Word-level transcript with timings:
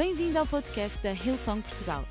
Bem-vindo 0.00 0.38
ao 0.38 0.46
podcast 0.46 0.98
da 1.02 1.12
Hillsong 1.12 1.60
Portugal. 1.60 2.02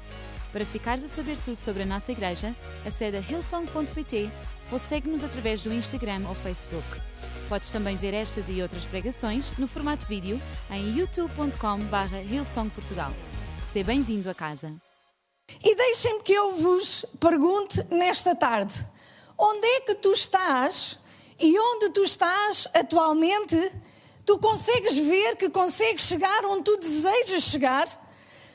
Para 0.53 0.63
ficares 0.63 1.03
a 1.03 1.07
saber 1.07 1.39
tudo 1.39 1.57
sobre 1.57 1.81
a 1.81 1.85
nossa 1.87 2.11
igreja, 2.11 2.55
acede 2.85 3.17
a 3.17 3.19
hillsong.pt 3.19 4.29
ou 4.71 4.77
segue-nos 4.77 5.23
através 5.23 5.63
do 5.63 5.73
Instagram 5.73 6.21
ou 6.27 6.35
Facebook. 6.35 6.85
Podes 7.49 7.71
também 7.71 7.97
ver 7.97 8.13
estas 8.13 8.47
e 8.47 8.61
outras 8.61 8.85
pregações 8.85 9.57
no 9.57 9.67
formato 9.67 10.05
vídeo 10.05 10.39
em 10.69 10.99
youtube.com.br 10.99 12.15
hillsongportugal. 12.31 13.11
Seja 13.73 13.87
bem-vindo 13.87 14.29
a 14.29 14.35
casa. 14.35 14.71
E 15.59 15.75
deixem-me 15.75 16.21
que 16.21 16.33
eu 16.33 16.53
vos 16.53 17.07
pergunte 17.19 17.83
nesta 17.89 18.35
tarde: 18.35 18.85
onde 19.35 19.65
é 19.65 19.81
que 19.81 19.95
tu 19.95 20.13
estás 20.13 20.99
e 21.39 21.57
onde 21.57 21.89
tu 21.89 22.03
estás 22.03 22.67
atualmente? 22.71 23.55
Tu 24.29 24.37
consegues 24.37 24.95
ver 24.95 25.37
que 25.37 25.49
consegues 25.49 26.03
chegar 26.03 26.45
onde 26.45 26.63
tu 26.63 26.77
desejas 26.77 27.41
chegar? 27.41 27.87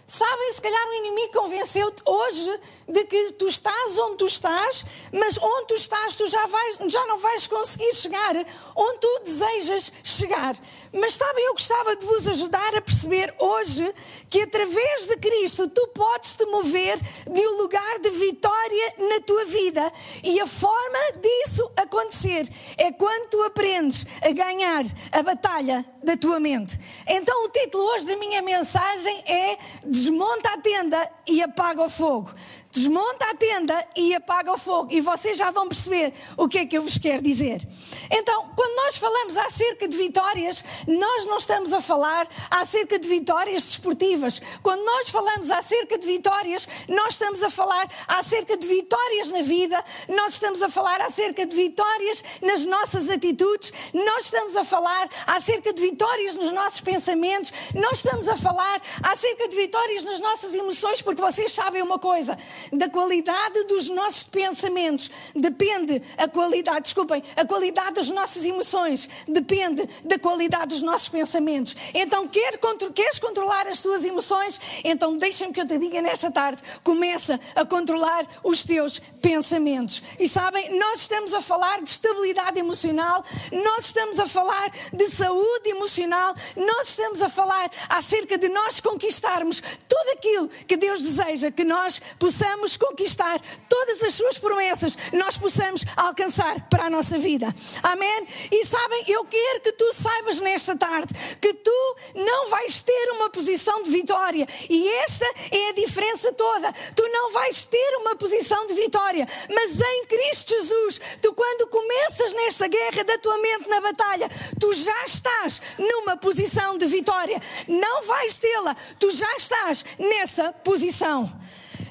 Sabem, 0.07 0.53
se 0.53 0.61
calhar 0.61 0.89
o 0.89 0.95
inimigo 0.95 1.33
convenceu-te 1.33 2.03
hoje 2.05 2.61
de 2.87 3.05
que 3.05 3.33
tu 3.33 3.47
estás 3.47 3.99
onde 3.99 4.19
tu 4.19 4.27
estás, 4.27 4.85
mas 5.11 5.39
onde 5.39 5.69
tu 5.69 5.75
estás 5.75 6.15
tu 6.15 6.27
já, 6.29 6.45
vais, 6.47 6.79
já 6.89 7.07
não 7.07 7.17
vais 7.17 7.47
conseguir 7.47 7.95
chegar 7.95 8.37
onde 8.77 8.99
tu 8.99 9.21
desejas 9.25 9.91
chegar. 10.03 10.55
Mas 10.93 11.15
sabem, 11.15 11.45
eu 11.47 11.55
gostava 11.55 11.97
de 11.97 12.05
vos 12.05 12.29
ajudar 12.29 12.77
a 12.77 12.83
perceber 12.83 13.35
hoje 13.39 13.95
que 14.29 14.43
através 14.43 15.07
de 15.07 15.17
Cristo 15.17 15.69
tu 15.69 15.89
podes 15.89 16.35
te 16.35 16.45
mover 16.47 16.99
de 17.01 17.49
um 17.49 17.57
lugar 17.63 17.99
de 17.99 18.11
vitória 18.11 18.95
na 18.99 19.21
tua 19.23 19.45
vida. 19.47 19.91
E 20.23 20.39
a 20.39 20.47
forma 20.47 21.13
disso 21.21 21.71
acontecer 21.77 22.47
é 22.77 22.93
quando 22.93 23.31
tu 23.31 23.43
aprendes 23.43 24.07
a 24.23 24.31
ganhar 24.31 24.85
a 25.11 25.23
batalha 25.23 25.94
da 26.05 26.17
tua 26.17 26.39
mente. 26.39 26.79
Então 27.07 27.47
o 27.47 27.49
título 27.49 27.83
hoje 27.85 28.07
da 28.07 28.17
minha 28.17 28.43
mensagem 28.43 29.23
é 29.27 29.59
Desmonta 29.85 30.51
a 30.51 30.59
tenda 30.59 31.11
e 31.27 31.43
apaga 31.43 31.83
o 31.83 31.91
fogo 31.91 32.31
desmonta 32.75 33.27
a 33.27 33.35
tenda 33.35 33.87
e 33.97 34.15
apaga 34.15 34.53
o 34.53 34.59
fogo. 34.59 34.89
E 34.91 35.01
vocês 35.01 35.37
já 35.37 35.51
vão 35.53 35.69
perceber 35.69 36.13
o 36.37 36.49
que 36.49 36.59
é 36.59 36.67
que 36.67 36.77
eu 36.77 36.83
vos 36.83 36.99
quero 36.99 37.23
dizer. 37.23 37.67
Então, 38.11 38.51
quando 38.57 38.75
nós 38.77 38.97
falamos 38.97 39.37
acerca 39.37 39.87
de 39.87 39.97
vitórias, 39.97 40.65
nós 40.87 41.27
não 41.27 41.37
estamos 41.37 41.73
a 41.73 41.81
falar 41.81 42.29
acerca 42.51 42.99
de 42.99 43.09
vitórias 43.09 43.65
desportivas. 43.65 44.43
Quando 44.63 44.85
nós 44.85 45.09
falamos 45.09 45.51
acerca 45.51 45.97
de 45.97 46.07
vitórias, 46.07 46.69
nós 46.89 47.13
estamos 47.13 47.43
a 47.45 47.51
falar 47.51 47.89
acerca 48.09 48.57
de 48.57 48.67
vitórias 48.67 49.31
na 49.31 49.43
vida, 49.43 49.83
nós 50.09 50.35
estamos 50.35 50.61
a 50.61 50.69
falar 50.69 51.01
acerca 51.01 51.47
de 51.47 51.55
vitórias 51.55 52.25
nas 52.43 52.67
nossas 52.67 53.09
atitudes, 53.09 53.73
nós 53.93 54.25
estamos 54.25 54.57
a 54.57 54.65
falar 54.65 55.09
acerca 55.27 55.73
de 55.73 55.81
vitórias 55.81 56.35
nos 56.35 56.51
nossos 56.51 56.81
pensamentos, 56.81 57.53
nós 57.75 57.99
estamos 57.99 58.29
a 58.29 58.37
falar 58.37 58.83
acerca 59.03 59.49
de 59.49 59.57
vitórias 59.57 60.03
nas 60.03 60.19
nossas 60.19 60.55
emoções, 60.55 61.01
porque 61.01 61.23
vocês 61.23 61.53
sabem 61.53 61.83
uma 61.83 61.99
coisa: 61.99 62.37
da 62.73 62.89
qualidade 62.89 63.65
dos 63.65 63.89
nossos 63.89 64.25
pensamentos, 64.25 65.11
depende 65.35 66.03
a 66.17 66.29
qualidade, 66.29 66.83
desculpem, 66.83 67.23
a 67.37 67.45
qualidade 67.45 67.95
das 67.95 68.11
nossas 68.11 68.45
emoções, 68.45 69.09
depende 69.27 69.89
da 70.05 70.19
qualidade 70.19 70.69
dos 70.69 70.83
nossos 70.83 71.09
pensamentos. 71.09 71.77
Então, 71.93 72.29
quer, 72.29 72.59
queres 72.95 73.19
controlar 73.19 73.67
as 73.67 73.83
tuas 73.83 74.05
emoções? 74.05 74.61
Então, 74.83 75.17
deixa-me 75.17 75.53
que 75.53 75.61
eu 75.61 75.67
te 75.67 75.79
diga 75.79 76.01
nesta 76.01 76.31
tarde, 76.31 76.63
começa 76.83 77.39
a 77.55 77.65
controlar 77.65 78.27
os 78.43 78.65
teus 78.65 78.99
pensamentos. 79.21 80.03
E 80.19 80.29
sabem, 80.29 80.79
nós 80.79 81.03
estamos 81.03 81.33
a 81.33 81.41
falar 81.41 81.83
de 81.83 81.89
estabilidade 81.89 82.59
emocional, 82.59 83.25
nós 83.53 83.87
estamos 83.87 84.19
a 84.19 84.27
falar 84.27 84.71
de 84.93 85.07
saúde 85.11 85.71
emocional, 85.71 86.35
nós 86.57 86.89
estamos 86.89 87.23
a 87.23 87.29
falar 87.29 87.71
acerca 87.89 88.39
de 88.39 88.49
nós 88.49 88.81
conquistarmos 88.81 89.63
tudo 89.89 90.11
aquilo 90.13 90.49
que 90.49 90.77
Deus 90.77 91.03
deseja 91.03 91.51
que 91.51 91.65
nós 91.65 92.01
possamos 92.19 92.54
possamos 92.55 92.77
conquistar 92.77 93.41
todas 93.69 94.03
as 94.03 94.15
suas 94.15 94.39
promessas, 94.39 94.97
nós 95.13 95.37
possamos 95.37 95.85
alcançar 95.97 96.69
para 96.69 96.85
a 96.85 96.91
nossa 96.91 97.19
vida. 97.19 97.53
Amém? 97.83 98.29
E 98.51 98.65
sabem, 98.65 99.05
eu 99.09 99.25
quero 99.25 99.61
que 99.61 99.73
tu 99.73 99.93
saibas 99.93 100.41
nesta 100.41 100.77
tarde 100.77 101.13
que 101.41 101.53
tu 101.53 101.97
não 102.15 102.49
vais 102.49 102.81
ter 102.83 103.11
uma 103.13 103.29
posição 103.31 103.83
de 103.83 103.91
vitória. 103.91 104.47
E 104.71 104.89
esta 104.89 105.27
é 105.51 105.69
a 105.71 105.73
diferença 105.73 106.33
toda. 106.33 106.73
Tu 106.95 107.09
não 107.09 107.33
vais 107.33 107.67
ter 107.67 107.97
uma 107.99 108.15
posição 108.17 108.67
de 108.67 108.75
vitória, 108.75 109.29
mas 109.53 109.81
em 109.81 110.07
Cristo 110.07 110.51
Jesus, 110.51 111.01
tu 111.21 111.35
quando 111.35 111.67
começas 111.67 112.33
nesta 112.35 112.69
guerra 112.69 113.05
da 113.05 113.19
tua 113.19 113.37
mente 113.39 113.69
na 113.69 113.81
batalha, 113.81 114.29
tu 114.61 114.73
já 114.73 115.03
estás 115.05 115.61
numa 115.79 116.17
posição 116.17 116.79
de 116.79 116.87
vitória. 116.87 117.41
Não 117.67 118.03
vais 118.03 118.39
tê-la, 118.39 118.77
tu 118.99 119.11
já 119.11 119.35
estás 119.37 119.85
nessa 119.99 120.53
posição. 120.53 121.33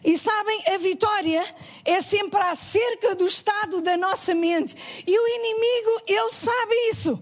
E 0.03 0.17
sabem, 0.17 0.63
a 0.67 0.77
vitória 0.77 1.45
é 1.85 2.01
sempre 2.01 2.39
acerca 2.41 3.15
do 3.15 3.25
estado 3.25 3.81
da 3.81 3.95
nossa 3.95 4.33
mente. 4.33 4.75
E 5.07 5.17
o 5.17 5.27
inimigo, 5.27 6.01
ele 6.07 6.31
sabe 6.31 6.75
isso. 6.89 7.21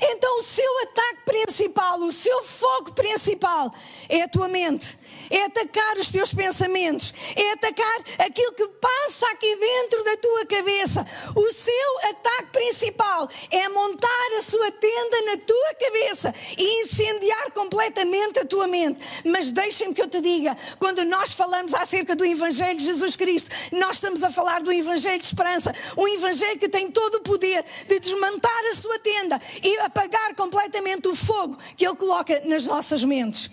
Então, 0.00 0.38
o 0.38 0.42
seu 0.42 0.82
ataque 0.82 1.24
principal, 1.26 2.00
o 2.00 2.12
seu 2.12 2.42
foco 2.42 2.92
principal 2.92 3.72
é 4.08 4.22
a 4.22 4.28
tua 4.28 4.48
mente 4.48 4.96
é 5.30 5.44
atacar 5.44 5.96
os 5.96 6.10
teus 6.10 6.34
pensamentos, 6.34 7.14
é 7.36 7.52
atacar 7.52 8.00
aquilo 8.18 8.52
que 8.52 8.66
passa 8.66 9.26
aqui 9.28 9.56
dentro 9.56 10.04
da 10.04 10.16
tua 10.16 10.46
cabeça. 10.46 11.06
O 11.34 11.52
seu 11.52 11.98
ataque 12.10 12.50
principal 12.52 13.28
é 13.50 13.68
montar 13.68 14.36
a 14.38 14.42
sua 14.42 14.70
tenda 14.72 15.22
na 15.22 15.36
tua 15.38 15.74
cabeça 15.78 16.34
e 16.58 16.82
incendiar 16.82 17.52
completamente 17.52 18.40
a 18.40 18.44
tua 18.44 18.66
mente. 18.66 19.00
Mas 19.24 19.52
deixem-me 19.52 19.94
que 19.94 20.02
eu 20.02 20.08
te 20.08 20.20
diga, 20.20 20.56
quando 20.78 21.04
nós 21.04 21.32
falamos 21.32 21.72
acerca 21.74 22.16
do 22.16 22.24
Evangelho 22.24 22.78
de 22.78 22.84
Jesus 22.84 23.14
Cristo, 23.16 23.50
nós 23.72 23.96
estamos 23.96 24.22
a 24.22 24.30
falar 24.30 24.62
do 24.62 24.72
Evangelho 24.72 25.20
de 25.20 25.26
esperança, 25.26 25.74
um 25.96 26.08
Evangelho 26.08 26.58
que 26.58 26.68
tem 26.68 26.90
todo 26.90 27.16
o 27.16 27.20
poder 27.20 27.64
de 27.86 28.00
desmontar 28.00 28.64
a 28.70 28.74
sua 28.74 28.98
tenda 28.98 29.40
e 29.62 29.78
apagar 29.78 30.34
completamente 30.34 31.08
o 31.08 31.14
fogo 31.14 31.56
que 31.76 31.86
Ele 31.86 31.96
coloca 31.96 32.40
nas 32.44 32.66
nossas 32.66 33.04
mentes. 33.04 33.50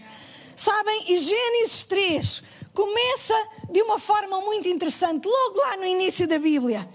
Sabem, 0.58 1.04
e 1.08 1.20
Gênesis 1.20 1.84
3 1.84 2.44
começa 2.74 3.48
de 3.70 3.80
uma 3.84 4.00
forma 4.00 4.42
muito 4.42 4.68
interessante, 4.68 5.28
logo 5.28 5.60
lá 5.60 5.78
no 5.78 5.86
início 5.86 6.28
da 6.28 6.40
Bíblia. 6.40 6.90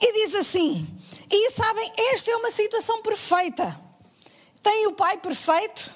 E 0.00 0.12
diz 0.12 0.34
assim: 0.34 0.84
E 1.30 1.50
sabem, 1.50 1.92
esta 1.96 2.32
é 2.32 2.36
uma 2.36 2.50
situação 2.50 3.00
perfeita. 3.02 3.80
Tem 4.60 4.88
o 4.88 4.92
pai 4.92 5.18
perfeito, 5.18 5.94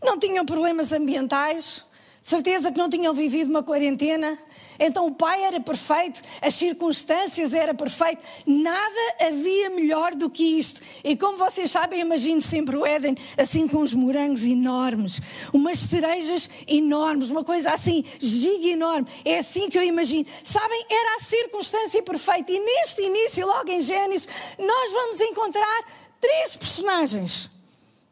não 0.00 0.16
tinham 0.16 0.46
problemas 0.46 0.92
ambientais, 0.92 1.84
certeza 2.22 2.70
que 2.70 2.78
não 2.78 2.88
tinham 2.88 3.12
vivido 3.12 3.50
uma 3.50 3.64
quarentena, 3.64 4.38
então 4.78 5.06
o 5.06 5.14
pai 5.14 5.42
era 5.42 5.60
perfeito, 5.60 6.22
as 6.40 6.54
circunstâncias 6.54 7.52
eram 7.52 7.74
perfeitas, 7.74 8.24
nada 8.46 9.16
havia 9.20 9.70
melhor 9.70 10.14
do 10.14 10.30
que 10.30 10.58
isto. 10.58 10.80
E 11.02 11.16
como 11.16 11.36
vocês 11.36 11.70
sabem, 11.70 12.00
imagino 12.00 12.40
sempre 12.40 12.76
o 12.76 12.86
Éden 12.86 13.16
assim 13.36 13.66
com 13.66 13.78
uns 13.78 13.94
morangos 13.94 14.44
enormes, 14.44 15.20
umas 15.52 15.78
cerejas 15.78 16.48
enormes, 16.66 17.30
uma 17.30 17.44
coisa 17.44 17.70
assim, 17.72 18.04
giga 18.18 18.68
enorme. 18.68 19.06
É 19.24 19.38
assim 19.38 19.68
que 19.68 19.78
eu 19.78 19.82
imagino. 19.82 20.26
Sabem, 20.44 20.86
era 20.90 21.16
a 21.16 21.24
circunstância 21.24 22.02
perfeita. 22.02 22.52
E 22.52 22.60
neste 22.60 23.02
início, 23.02 23.46
logo 23.46 23.70
em 23.70 23.80
Gênesis, 23.80 24.28
nós 24.58 24.92
vamos 24.92 25.20
encontrar 25.20 25.84
três 26.20 26.56
personagens. 26.56 27.50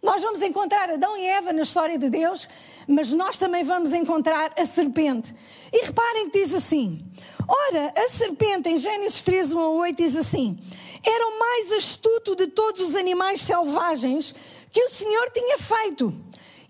Nós 0.02 0.22
vamos 0.22 0.40
encontrar 0.42 0.90
Adão 0.90 1.16
e 1.16 1.26
Eva 1.26 1.52
na 1.52 1.62
história 1.62 1.98
de 1.98 2.08
Deus, 2.08 2.48
mas 2.86 3.12
nós 3.12 3.36
também 3.36 3.64
vamos 3.64 3.92
encontrar 3.92 4.52
a 4.56 4.64
serpente. 4.64 5.34
E 5.72 5.86
reparem 5.86 6.30
que 6.30 6.38
diz 6.38 6.54
assim: 6.54 7.04
Ora, 7.46 7.92
a 7.96 8.08
serpente, 8.08 8.68
em 8.68 8.76
Gênesis 8.76 9.22
3, 9.22 9.52
1 9.52 9.60
a 9.60 9.68
8, 9.70 9.96
diz 9.96 10.16
assim: 10.16 10.58
Era 11.04 11.28
o 11.28 11.38
mais 11.38 11.72
astuto 11.72 12.36
de 12.36 12.46
todos 12.46 12.82
os 12.82 12.94
animais 12.94 13.40
selvagens 13.40 14.34
que 14.72 14.82
o 14.82 14.90
Senhor 14.90 15.30
tinha 15.30 15.58
feito. 15.58 16.14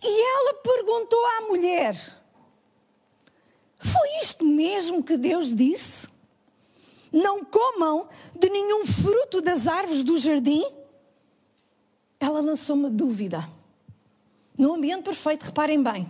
E 0.02 0.38
ela 0.38 0.54
perguntou 0.54 1.18
à 1.38 1.40
mulher: 1.42 1.96
Foi 3.78 4.08
isto 4.22 4.44
mesmo 4.44 5.02
que 5.02 5.16
Deus 5.16 5.54
disse? 5.54 6.08
Não 7.12 7.44
comam 7.44 8.08
de 8.38 8.48
nenhum 8.50 8.84
fruto 8.84 9.40
das 9.40 9.66
árvores 9.66 10.04
do 10.04 10.18
jardim? 10.18 10.64
Ela 12.20 12.40
lançou 12.40 12.76
uma 12.76 12.90
dúvida. 12.90 13.48
No 14.58 14.74
ambiente 14.74 15.02
perfeito, 15.02 15.44
reparem 15.44 15.82
bem. 15.82 16.08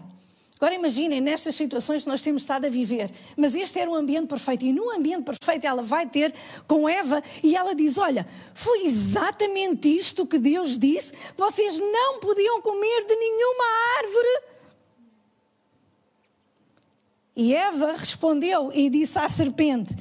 Agora 0.58 0.74
imaginem 0.74 1.20
nestas 1.20 1.54
situações 1.54 2.02
que 2.02 2.08
nós 2.08 2.22
temos 2.22 2.42
estado 2.42 2.64
a 2.64 2.70
viver, 2.70 3.12
mas 3.36 3.54
este 3.54 3.78
era 3.78 3.90
um 3.90 3.94
ambiente 3.94 4.26
perfeito 4.26 4.64
e 4.64 4.72
no 4.72 4.90
ambiente 4.90 5.24
perfeito 5.24 5.66
ela 5.66 5.82
vai 5.82 6.06
ter 6.06 6.34
com 6.66 6.88
Eva 6.88 7.22
e 7.42 7.54
ela 7.54 7.74
diz: 7.74 7.98
Olha, 7.98 8.26
foi 8.54 8.86
exatamente 8.86 9.86
isto 9.86 10.26
que 10.26 10.38
Deus 10.38 10.78
disse, 10.78 11.12
vocês 11.36 11.78
não 11.78 12.20
podiam 12.20 12.62
comer 12.62 13.04
de 13.06 13.16
nenhuma 13.16 13.64
árvore. 13.98 14.56
E 17.36 17.54
Eva 17.54 17.92
respondeu 17.92 18.70
e 18.72 18.88
disse 18.88 19.18
à 19.18 19.28
serpente: 19.28 19.94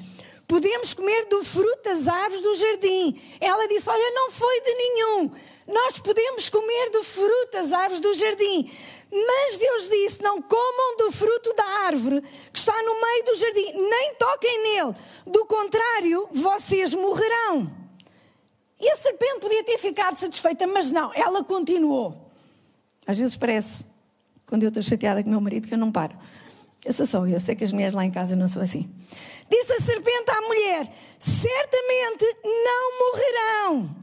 Podemos 0.48 0.94
comer 0.94 1.26
do 1.26 1.44
fruto 1.44 1.84
das 1.84 2.08
árvores 2.08 2.42
do 2.42 2.56
jardim. 2.56 3.20
Ela 3.42 3.68
disse: 3.68 3.90
Olha, 3.90 4.12
não 4.14 4.32
foi 4.32 4.62
de 4.62 4.74
nenhum. 4.76 5.32
Nós 5.68 5.98
podemos 5.98 6.50
comer 6.50 6.92
do 6.92 7.04
fruto 7.04 7.52
das 7.52 7.72
árvores 7.72 8.00
do 8.00 8.14
jardim. 8.14 8.70
Mas 9.12 9.58
Deus 9.58 9.90
disse: 9.90 10.22
Não 10.22 10.42
comam 10.42 10.98
do 10.98 11.12
fruto 11.12 11.54
da 11.56 11.66
árvore 11.88 12.22
que 12.54 12.60
está 12.60 12.74
no 12.84 13.02
meio 13.02 13.26
do 13.26 13.36
jardim, 13.36 13.74
nem 13.90 14.16
toquem 14.16 14.64
nele, 14.64 14.94
do 15.26 15.46
contrário, 15.46 16.30
vocês 16.32 16.94
morrerão. 16.94 17.86
E 18.80 18.90
a 18.90 18.96
serpente 18.98 19.40
podia 19.40 19.64
ter 19.64 19.78
ficado 19.80 20.18
satisfeita, 20.18 20.68
mas 20.68 20.92
não, 20.92 21.12
ela 21.14 21.44
continuou. 21.44 22.30
Às 23.08 23.18
vezes 23.18 23.36
parece, 23.36 23.86
quando 24.46 24.64
eu 24.64 24.70
estou 24.70 24.84
chateada 24.84 25.24
com 25.24 25.30
o 25.30 25.32
meu 25.32 25.42
marido, 25.42 25.68
que 25.68 25.74
eu 25.74 25.78
não 25.78 25.92
paro. 25.92 26.16
Eu 26.84 26.94
sou 26.94 27.08
só 27.08 27.26
eu, 27.26 27.40
sei 27.40 27.56
que 27.56 27.64
as 27.64 27.72
mulheres 27.72 27.96
lá 27.96 28.06
em 28.06 28.12
casa 28.12 28.36
não 28.36 28.48
são 28.48 28.62
assim. 28.62 28.88
Disse 29.50 29.74
a 29.74 29.82
serpente 29.82 30.32
à 30.32 30.42
mulher: 30.42 30.92
certamente 31.20 32.38
não 32.44 33.00
morrerão. 33.00 33.96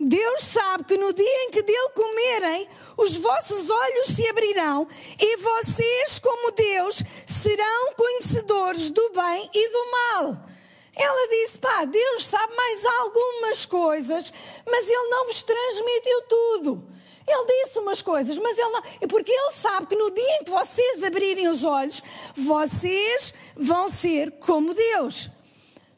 Deus 0.00 0.44
sabe 0.44 0.84
que 0.84 0.96
no 0.96 1.12
dia 1.12 1.44
em 1.44 1.50
que 1.50 1.62
dele 1.62 1.88
comerem, 1.92 2.68
os 2.96 3.16
vossos 3.16 3.68
olhos 3.68 4.08
se 4.08 4.28
abrirão 4.28 4.86
e 5.18 5.36
vocês, 5.38 6.20
como 6.20 6.52
Deus, 6.52 7.02
serão 7.26 7.94
conhecedores 7.94 8.90
do 8.90 9.10
bem 9.10 9.50
e 9.52 9.68
do 9.68 9.90
mal. 9.90 10.36
Ela 10.94 11.28
disse: 11.28 11.58
pá, 11.58 11.84
Deus 11.84 12.24
sabe 12.24 12.54
mais 12.54 12.84
algumas 12.84 13.66
coisas, 13.66 14.32
mas 14.66 14.88
Ele 14.88 15.08
não 15.08 15.26
vos 15.26 15.42
transmitiu 15.42 16.22
tudo. 16.22 16.97
Ele 17.28 17.64
disse 17.64 17.78
umas 17.78 18.00
coisas, 18.00 18.38
mas 18.38 18.56
ele 18.56 18.70
não. 18.70 18.82
É 19.02 19.06
porque 19.06 19.30
ele 19.30 19.52
sabe 19.52 19.86
que 19.86 19.94
no 19.94 20.10
dia 20.10 20.36
em 20.36 20.44
que 20.44 20.50
vocês 20.50 21.04
abrirem 21.04 21.48
os 21.48 21.62
olhos, 21.62 22.02
vocês 22.34 23.34
vão 23.54 23.88
ser 23.88 24.30
como 24.40 24.72
Deus. 24.72 25.30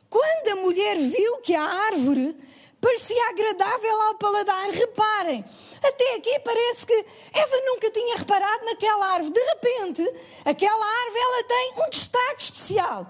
Quando 0.09 0.49
a 0.49 0.57
mulher 0.57 0.97
viu 0.99 1.37
que 1.39 1.55
a 1.55 1.63
árvore 1.63 2.37
parecia 2.81 3.29
agradável 3.29 4.01
ao 4.03 4.15
paladar, 4.17 4.71
reparem, 4.71 5.45
até 5.83 6.15
aqui 6.17 6.41
parece 6.41 6.85
que 6.85 7.07
Eva 7.33 7.57
nunca 7.67 7.91
tinha 7.91 8.17
reparado 8.17 8.65
naquela 8.65 9.07
árvore. 9.07 9.33
De 9.33 9.41
repente, 9.41 10.03
aquela 10.45 10.85
árvore 10.85 11.21
ela 11.21 11.45
tem 11.45 11.75
um 11.77 11.91
destaque 11.91 12.43
especial. 12.43 13.07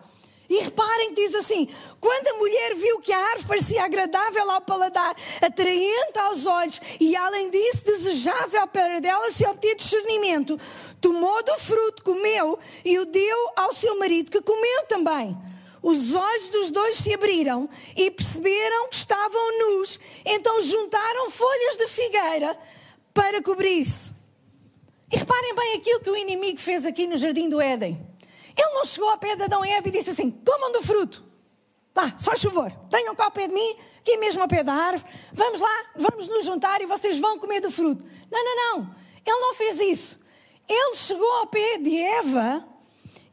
E 0.51 0.59
reparem 0.59 1.15
que 1.15 1.23
diz 1.23 1.35
assim: 1.37 1.69
quando 2.01 2.27
a 2.27 2.39
mulher 2.39 2.75
viu 2.75 2.99
que 2.99 3.13
a 3.13 3.19
árvore 3.19 3.47
parecia 3.47 3.85
agradável 3.85 4.51
ao 4.51 4.61
paladar, 4.61 5.17
atraente 5.41 6.19
aos 6.19 6.45
olhos 6.45 6.81
e, 6.99 7.15
além 7.15 7.51
disso, 7.51 7.85
desejável 7.85 8.67
para 8.67 9.01
dela 9.01 9.31
se 9.31 9.47
obter 9.47 9.77
discernimento, 9.77 10.59
tomou 11.01 11.41
do 11.45 11.57
fruto, 11.57 12.03
comeu 12.03 12.59
e 12.85 12.99
o 12.99 13.07
deu 13.07 13.51
ao 13.55 13.73
seu 13.73 13.97
marido, 13.97 14.29
que 14.29 14.43
comeu 14.43 14.87
também. 14.87 15.39
Os 15.81 16.17
olhos 16.17 16.49
dos 16.49 16.71
dois 16.71 16.97
se 16.97 17.15
abriram 17.15 17.71
e 17.97 18.11
perceberam 18.11 18.89
que 18.89 18.97
estavam 18.97 19.59
nus, 19.61 20.01
então 20.27 20.61
juntaram 20.61 21.31
folhas 21.31 21.77
de 21.77 21.87
figueira 21.87 22.59
para 23.15 23.41
cobrir-se. 23.41 24.11
E 25.13 25.17
reparem 25.17 25.55
bem 25.55 25.75
aquilo 25.75 26.01
que 26.01 26.11
o 26.11 26.17
inimigo 26.17 26.59
fez 26.59 26.85
aqui 26.85 27.07
no 27.07 27.17
jardim 27.17 27.49
do 27.49 27.61
Éden. 27.61 28.10
Ele 28.61 28.75
não 28.75 28.85
chegou 28.85 29.09
ao 29.09 29.19
pé 29.19 29.35
de 29.37 29.45
Adão 29.45 29.65
e 29.65 29.71
Eva 29.71 29.89
e 29.89 29.91
disse 29.91 30.11
assim: 30.11 30.31
comam 30.31 30.71
do 30.73 30.83
fruto. 30.83 31.25
Vá, 31.95 32.15
só 32.19 32.37
favor, 32.37 32.73
venham 32.91 33.15
cá 33.17 33.25
ao 33.25 33.31
pé 33.31 33.49
de 33.49 33.55
mim, 33.55 33.77
aqui 33.99 34.17
mesmo 34.19 34.43
ao 34.43 34.49
pé 34.49 34.63
da 34.63 34.73
árvore, 34.73 35.11
vamos 35.33 35.61
lá, 35.61 35.85
vamos 35.97 36.29
nos 36.29 36.45
juntar 36.45 36.81
e 36.81 36.87
vocês 36.87 37.19
vão 37.19 37.39
comer 37.39 37.61
do 37.61 37.71
fruto. 37.71 38.05
Não, 38.31 38.45
não, 38.45 38.57
não. 38.57 38.95
Ele 39.27 39.41
não 39.41 39.55
fez 39.55 39.81
isso. 39.81 40.21
Ele 40.69 40.95
chegou 40.95 41.31
ao 41.33 41.47
pé 41.47 41.79
de 41.79 41.97
Eva 41.99 42.65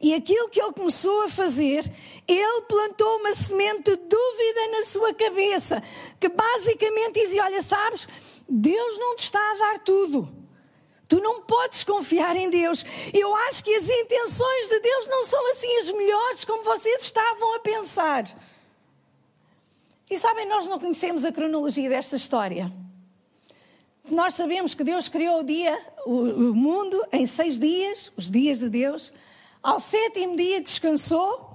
e 0.00 0.12
aquilo 0.12 0.48
que 0.48 0.60
ele 0.60 0.72
começou 0.72 1.22
a 1.22 1.28
fazer, 1.28 1.90
ele 2.26 2.62
plantou 2.62 3.18
uma 3.18 3.34
semente 3.34 3.90
de 3.90 3.96
dúvida 3.96 4.68
na 4.72 4.84
sua 4.84 5.14
cabeça, 5.14 5.82
que 6.18 6.28
basicamente 6.28 7.20
dizia: 7.20 7.44
Olha, 7.44 7.62
sabes, 7.62 8.08
Deus 8.48 8.98
não 8.98 9.14
te 9.14 9.24
está 9.24 9.40
a 9.40 9.54
dar 9.54 9.78
tudo. 9.80 10.37
Tu 11.08 11.20
não 11.22 11.40
podes 11.40 11.82
confiar 11.84 12.36
em 12.36 12.50
Deus. 12.50 12.84
Eu 13.14 13.34
acho 13.34 13.64
que 13.64 13.74
as 13.74 13.88
intenções 13.88 14.68
de 14.68 14.78
Deus 14.78 15.08
não 15.08 15.24
são 15.24 15.52
assim 15.52 15.78
as 15.78 15.90
melhores 15.90 16.44
como 16.44 16.62
vocês 16.62 17.02
estavam 17.02 17.56
a 17.56 17.60
pensar. 17.60 18.24
E 20.10 20.18
sabem, 20.18 20.46
nós 20.46 20.66
não 20.66 20.78
conhecemos 20.78 21.24
a 21.24 21.32
cronologia 21.32 21.88
desta 21.88 22.16
história. 22.16 22.70
Nós 24.10 24.34
sabemos 24.34 24.74
que 24.74 24.84
Deus 24.84 25.08
criou 25.08 25.40
o 25.40 25.44
dia, 25.44 25.78
o 26.06 26.54
mundo, 26.54 27.02
em 27.10 27.26
seis 27.26 27.58
dias, 27.58 28.12
os 28.16 28.30
dias 28.30 28.58
de 28.58 28.68
Deus. 28.68 29.12
Ao 29.62 29.80
sétimo 29.80 30.36
dia 30.36 30.60
descansou 30.60 31.47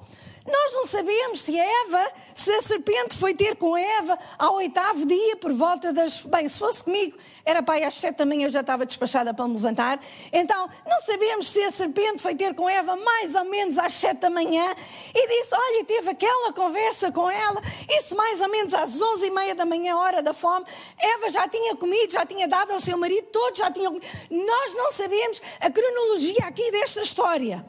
nós 0.45 0.73
não 0.73 0.85
sabemos 0.85 1.41
se 1.41 1.57
Eva, 1.57 2.11
se 2.35 2.51
a 2.51 2.61
serpente 2.61 3.17
foi 3.17 3.33
ter 3.33 3.55
com 3.55 3.77
Eva 3.77 4.19
ao 4.37 4.55
oitavo 4.55 5.05
dia, 5.05 5.37
por 5.37 5.53
volta 5.53 5.93
das. 5.93 6.25
Bem, 6.25 6.49
se 6.49 6.59
fosse 6.59 6.83
comigo, 6.83 7.17
era 7.45 7.63
aí 7.65 7.83
às 7.85 7.93
sete 7.93 8.17
da 8.17 8.25
manhã 8.25 8.47
eu 8.47 8.49
já 8.49 8.59
estava 8.59 8.85
despachada 8.85 9.33
para 9.33 9.47
me 9.47 9.53
levantar. 9.53 10.01
Então, 10.33 10.69
não 10.85 10.99
sabemos 11.01 11.49
se 11.49 11.63
a 11.63 11.71
serpente 11.71 12.21
foi 12.21 12.35
ter 12.35 12.53
com 12.55 12.69
Eva 12.69 12.95
mais 12.97 13.33
ou 13.35 13.45
menos 13.45 13.79
às 13.79 13.93
sete 13.93 14.19
da 14.19 14.29
manhã 14.29 14.75
e 15.15 15.27
disse: 15.27 15.55
Olha, 15.55 15.85
teve 15.85 16.09
aquela 16.09 16.51
conversa 16.51 17.09
com 17.09 17.29
ela, 17.29 17.61
isso 17.89 18.13
mais 18.15 18.41
ou 18.41 18.49
menos 18.49 18.73
às 18.73 19.01
onze 19.01 19.27
e 19.27 19.31
meia 19.31 19.55
da 19.55 19.65
manhã, 19.65 19.95
hora 19.95 20.21
da 20.21 20.33
fome. 20.33 20.65
Eva 20.99 21.29
já 21.29 21.47
tinha 21.47 21.73
comido, 21.77 22.11
já 22.11 22.25
tinha 22.25 22.49
dado 22.49 22.71
ao 22.71 22.79
seu 22.79 22.97
marido, 22.97 23.27
todos 23.31 23.59
já 23.59 23.71
tinham 23.71 23.93
comido. 23.93 24.07
Nós 24.29 24.75
não 24.75 24.91
sabemos 24.91 25.41
a 25.61 25.71
cronologia 25.71 26.45
aqui 26.47 26.69
desta 26.69 26.99
história. 26.99 27.65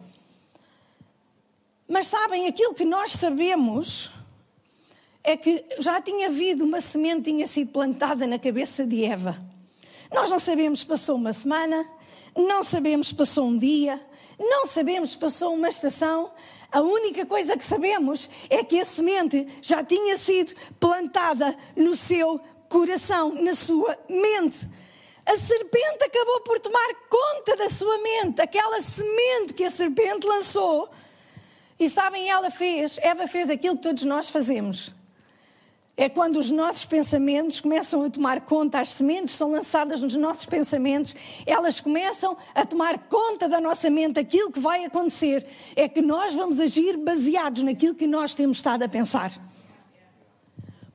Mas 1.86 2.06
sabem, 2.06 2.46
aquilo 2.46 2.72
que 2.72 2.84
nós 2.84 3.12
sabemos 3.12 4.10
é 5.22 5.36
que 5.36 5.64
já 5.78 6.00
tinha 6.00 6.28
havido 6.28 6.64
uma 6.64 6.80
semente 6.80 7.24
tinha 7.30 7.46
sido 7.46 7.72
plantada 7.72 8.26
na 8.26 8.38
cabeça 8.38 8.86
de 8.86 9.04
Eva. 9.04 9.36
Nós 10.10 10.30
não 10.30 10.38
sabemos 10.38 10.80
se 10.80 10.86
passou 10.86 11.16
uma 11.16 11.32
semana, 11.32 11.86
não 12.34 12.64
sabemos 12.64 13.08
se 13.08 13.14
passou 13.14 13.46
um 13.46 13.58
dia, 13.58 14.00
não 14.38 14.64
sabemos 14.64 15.10
se 15.10 15.18
passou 15.18 15.52
uma 15.54 15.68
estação. 15.68 16.32
A 16.72 16.80
única 16.80 17.26
coisa 17.26 17.56
que 17.56 17.64
sabemos 17.64 18.30
é 18.48 18.64
que 18.64 18.80
a 18.80 18.84
semente 18.84 19.46
já 19.60 19.84
tinha 19.84 20.16
sido 20.18 20.54
plantada 20.80 21.54
no 21.76 21.94
seu 21.94 22.40
coração, 22.68 23.34
na 23.34 23.52
sua 23.52 23.98
mente. 24.08 24.68
A 25.26 25.36
serpente 25.36 26.04
acabou 26.04 26.40
por 26.40 26.58
tomar 26.60 26.94
conta 27.10 27.56
da 27.56 27.68
sua 27.68 27.98
mente, 27.98 28.40
aquela 28.40 28.80
semente 28.80 29.52
que 29.52 29.64
a 29.64 29.70
serpente 29.70 30.26
lançou 30.26 30.90
e 31.78 31.88
sabem, 31.88 32.28
ela 32.28 32.50
fez, 32.50 32.98
Eva 32.98 33.26
fez 33.26 33.50
aquilo 33.50 33.76
que 33.76 33.82
todos 33.82 34.04
nós 34.04 34.28
fazemos. 34.28 34.92
É 35.96 36.08
quando 36.08 36.38
os 36.38 36.50
nossos 36.50 36.84
pensamentos 36.84 37.60
começam 37.60 38.02
a 38.02 38.10
tomar 38.10 38.40
conta, 38.40 38.80
as 38.80 38.88
sementes 38.88 39.34
são 39.34 39.52
lançadas 39.52 40.00
nos 40.00 40.16
nossos 40.16 40.44
pensamentos, 40.44 41.14
elas 41.46 41.80
começam 41.80 42.36
a 42.52 42.66
tomar 42.66 42.98
conta 43.08 43.48
da 43.48 43.60
nossa 43.60 43.88
mente. 43.88 44.18
Aquilo 44.18 44.50
que 44.50 44.58
vai 44.58 44.84
acontecer 44.84 45.46
é 45.76 45.88
que 45.88 46.02
nós 46.02 46.34
vamos 46.34 46.58
agir 46.58 46.96
baseados 46.96 47.62
naquilo 47.62 47.94
que 47.94 48.08
nós 48.08 48.34
temos 48.34 48.56
estado 48.56 48.82
a 48.82 48.88
pensar. 48.88 49.30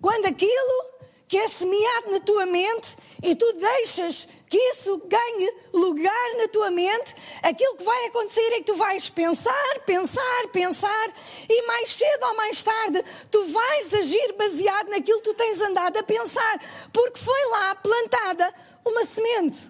Quando 0.02 0.26
aquilo 0.26 0.90
que 1.30 1.38
é 1.38 1.48
semeado 1.48 2.12
na 2.12 2.20
tua 2.20 2.46
mente 2.46 2.98
e 3.24 3.36
tu 3.36 3.54
deixas 3.54 4.28
que 4.50 4.58
isso 4.58 5.00
ganhe 5.06 5.54
lugar 5.72 6.38
na 6.38 6.48
tua 6.48 6.72
mente, 6.72 7.14
aquilo 7.44 7.76
que 7.76 7.84
vai 7.84 8.08
acontecer 8.08 8.48
é 8.48 8.58
que 8.58 8.64
tu 8.64 8.76
vais 8.76 9.08
pensar, 9.08 9.80
pensar, 9.86 10.48
pensar 10.52 11.14
e 11.48 11.68
mais 11.68 11.90
cedo 11.90 12.26
ou 12.26 12.36
mais 12.36 12.64
tarde 12.64 13.04
tu 13.30 13.46
vais 13.46 13.94
agir 13.94 14.34
baseado 14.34 14.90
naquilo 14.90 15.22
que 15.22 15.30
tu 15.30 15.36
tens 15.36 15.62
andado 15.62 15.98
a 15.98 16.04
pensar, 16.04 16.60
porque 16.92 17.20
foi 17.20 17.50
lá 17.52 17.76
plantada 17.76 18.52
uma 18.84 19.06
semente. 19.06 19.70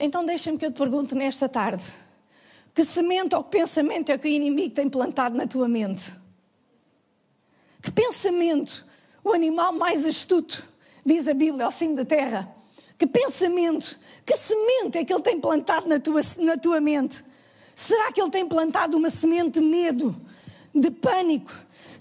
Então 0.00 0.24
deixa-me 0.24 0.58
que 0.58 0.66
eu 0.66 0.72
te 0.72 0.78
pergunte 0.78 1.14
nesta 1.14 1.48
tarde: 1.48 1.84
que 2.74 2.84
semente 2.84 3.36
ou 3.36 3.44
que 3.44 3.58
pensamento 3.58 4.10
é 4.10 4.18
que 4.18 4.26
o 4.26 4.30
inimigo 4.30 4.74
tem 4.74 4.88
plantado 4.88 5.36
na 5.36 5.46
tua 5.46 5.68
mente? 5.68 6.12
Que 7.80 7.92
pensamento 7.92 8.84
o 9.22 9.32
animal 9.32 9.72
mais 9.72 10.04
astuto, 10.04 10.66
diz 11.06 11.28
a 11.28 11.34
Bíblia, 11.34 11.66
ao 11.66 11.70
cimo 11.70 11.94
da 11.94 12.04
terra? 12.04 12.53
Que 12.96 13.06
pensamento, 13.06 13.98
que 14.24 14.36
semente 14.36 14.98
é 14.98 15.04
que 15.04 15.12
ele 15.12 15.22
tem 15.22 15.40
plantado 15.40 15.88
na 15.88 15.98
tua, 15.98 16.20
na 16.38 16.56
tua 16.56 16.80
mente? 16.80 17.24
Será 17.74 18.12
que 18.12 18.20
ele 18.20 18.30
tem 18.30 18.46
plantado 18.46 18.96
uma 18.96 19.10
semente 19.10 19.58
de 19.58 19.60
medo, 19.60 20.14
de 20.72 20.90
pânico, 20.90 21.52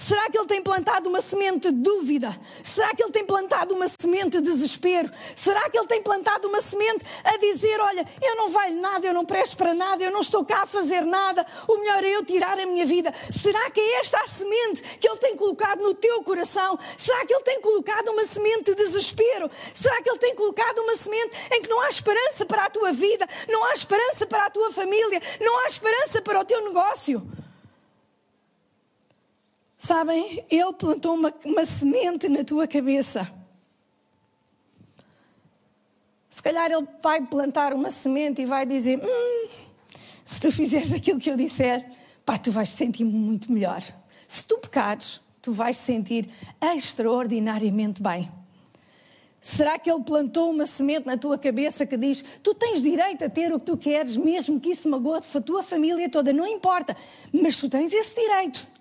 Será 0.05 0.29
que 0.29 0.37
ele 0.37 0.47
tem 0.47 0.61
plantado 0.61 1.07
uma 1.07 1.21
semente 1.21 1.71
de 1.71 1.77
dúvida? 1.81 2.37
Será 2.61 2.93
que 2.93 3.01
ele 3.01 3.11
tem 3.13 3.25
plantado 3.25 3.73
uma 3.73 3.87
semente 3.87 4.41
de 4.41 4.41
desespero? 4.41 5.09
Será 5.33 5.69
que 5.69 5.77
ele 5.77 5.87
tem 5.87 6.01
plantado 6.01 6.49
uma 6.49 6.59
semente 6.59 7.05
a 7.23 7.37
dizer: 7.37 7.79
Olha, 7.79 8.05
eu 8.21 8.35
não 8.35 8.49
valho 8.49 8.81
nada, 8.81 9.07
eu 9.07 9.13
não 9.13 9.23
presto 9.23 9.55
para 9.55 9.73
nada, 9.73 10.03
eu 10.03 10.11
não 10.11 10.19
estou 10.19 10.43
cá 10.43 10.63
a 10.63 10.65
fazer 10.65 11.05
nada, 11.05 11.45
o 11.69 11.77
melhor 11.77 12.03
é 12.03 12.09
eu 12.09 12.25
tirar 12.25 12.59
a 12.59 12.65
minha 12.65 12.85
vida? 12.85 13.13
Será 13.31 13.71
que 13.71 13.79
é 13.79 13.99
esta 14.01 14.19
a 14.21 14.27
semente 14.27 14.81
que 14.97 15.07
ele 15.07 15.19
tem 15.19 15.37
colocado 15.37 15.81
no 15.81 15.93
teu 15.93 16.21
coração? 16.21 16.77
Será 16.97 17.25
que 17.25 17.33
ele 17.33 17.43
tem 17.43 17.61
colocado 17.61 18.09
uma 18.09 18.25
semente 18.25 18.75
de 18.75 18.75
desespero? 18.75 19.49
Será 19.73 20.01
que 20.01 20.09
ele 20.09 20.19
tem 20.19 20.35
colocado 20.35 20.79
uma 20.79 20.95
semente 20.95 21.31
em 21.49 21.61
que 21.61 21.69
não 21.69 21.79
há 21.79 21.87
esperança 21.87 22.45
para 22.45 22.65
a 22.65 22.69
tua 22.69 22.91
vida, 22.91 23.25
não 23.47 23.63
há 23.63 23.71
esperança 23.71 24.27
para 24.27 24.47
a 24.47 24.49
tua 24.49 24.69
família, 24.69 25.21
não 25.39 25.59
há 25.59 25.67
esperança 25.67 26.21
para 26.21 26.41
o 26.41 26.43
teu 26.43 26.61
negócio? 26.61 27.25
Sabem, 29.83 30.45
Ele 30.49 30.71
plantou 30.71 31.13
uma, 31.13 31.33
uma 31.43 31.65
semente 31.65 32.29
na 32.29 32.41
tua 32.45 32.65
cabeça. 32.65 33.29
Se 36.29 36.41
calhar 36.41 36.71
Ele 36.71 36.87
vai 37.01 37.19
plantar 37.19 37.73
uma 37.73 37.91
semente 37.91 38.41
e 38.41 38.45
vai 38.45 38.65
dizer: 38.65 38.97
hum, 39.03 39.49
se 40.23 40.39
tu 40.39 40.53
fizeres 40.53 40.93
aquilo 40.93 41.19
que 41.19 41.29
eu 41.29 41.35
disser, 41.35 41.85
pá, 42.25 42.37
tu 42.37 42.49
vais 42.49 42.71
te 42.71 42.77
sentir 42.77 43.03
muito 43.03 43.51
melhor. 43.51 43.83
Se 44.25 44.45
tu 44.45 44.57
pecares, 44.57 45.19
tu 45.41 45.51
vais 45.51 45.77
te 45.77 45.83
sentir 45.83 46.29
extraordinariamente 46.61 48.01
bem. 48.01 48.31
Será 49.41 49.77
que 49.77 49.91
ele 49.91 50.03
plantou 50.03 50.49
uma 50.49 50.65
semente 50.65 51.05
na 51.05 51.17
tua 51.17 51.37
cabeça 51.37 51.85
que 51.85 51.97
diz: 51.97 52.23
tu 52.41 52.53
tens 52.53 52.81
direito 52.81 53.25
a 53.25 53.29
ter 53.29 53.53
o 53.53 53.59
que 53.59 53.65
tu 53.65 53.75
queres, 53.75 54.15
mesmo 54.15 54.61
que 54.61 54.69
isso 54.69 54.87
magoe 54.87 55.19
a 55.19 55.41
tua 55.41 55.61
família 55.61 56.07
toda? 56.07 56.31
Não 56.31 56.47
importa, 56.47 56.95
mas 57.33 57.57
tu 57.57 57.67
tens 57.67 57.91
esse 57.91 58.15
direito. 58.15 58.71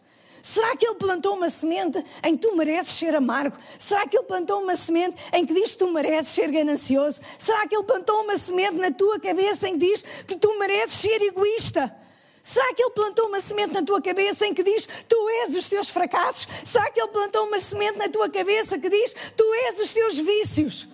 Será 0.42 0.76
que 0.76 0.84
ele 0.84 0.96
plantou 0.96 1.36
uma 1.36 1.48
semente 1.48 2.04
em 2.24 2.36
que 2.36 2.48
tu 2.48 2.56
mereces 2.56 2.94
ser 2.94 3.14
amargo? 3.14 3.56
Será 3.78 4.06
que 4.08 4.16
ele 4.16 4.26
plantou 4.26 4.60
uma 4.60 4.74
semente 4.74 5.16
em 5.32 5.46
que 5.46 5.54
diz 5.54 5.72
que 5.72 5.78
tu 5.78 5.92
mereces 5.92 6.32
ser 6.32 6.50
ganancioso? 6.50 7.20
Será 7.38 7.66
que 7.68 7.76
ele 7.76 7.84
plantou 7.84 8.22
uma 8.22 8.36
semente 8.36 8.74
na 8.74 8.90
tua 8.90 9.20
cabeça 9.20 9.68
em 9.68 9.78
que 9.78 9.86
diz 9.86 10.02
que 10.26 10.36
tu 10.36 10.58
mereces 10.58 10.94
ser 10.94 11.22
egoísta? 11.22 11.96
Será 12.42 12.74
que 12.74 12.82
ele 12.82 12.90
plantou 12.90 13.28
uma 13.28 13.40
semente 13.40 13.72
na 13.72 13.84
tua 13.84 14.02
cabeça 14.02 14.44
em 14.44 14.52
que 14.52 14.64
diz 14.64 14.88
tu 15.08 15.28
és 15.28 15.54
os 15.54 15.68
teus 15.68 15.88
fracassos? 15.88 16.48
Será 16.64 16.90
que 16.90 17.00
ele 17.00 17.12
plantou 17.12 17.46
uma 17.46 17.60
semente 17.60 17.96
na 17.98 18.08
tua 18.08 18.28
cabeça 18.28 18.76
que 18.76 18.88
diz 18.88 19.14
tu 19.36 19.44
és 19.54 19.78
os 19.78 19.94
teus 19.94 20.18
vícios? 20.18 20.88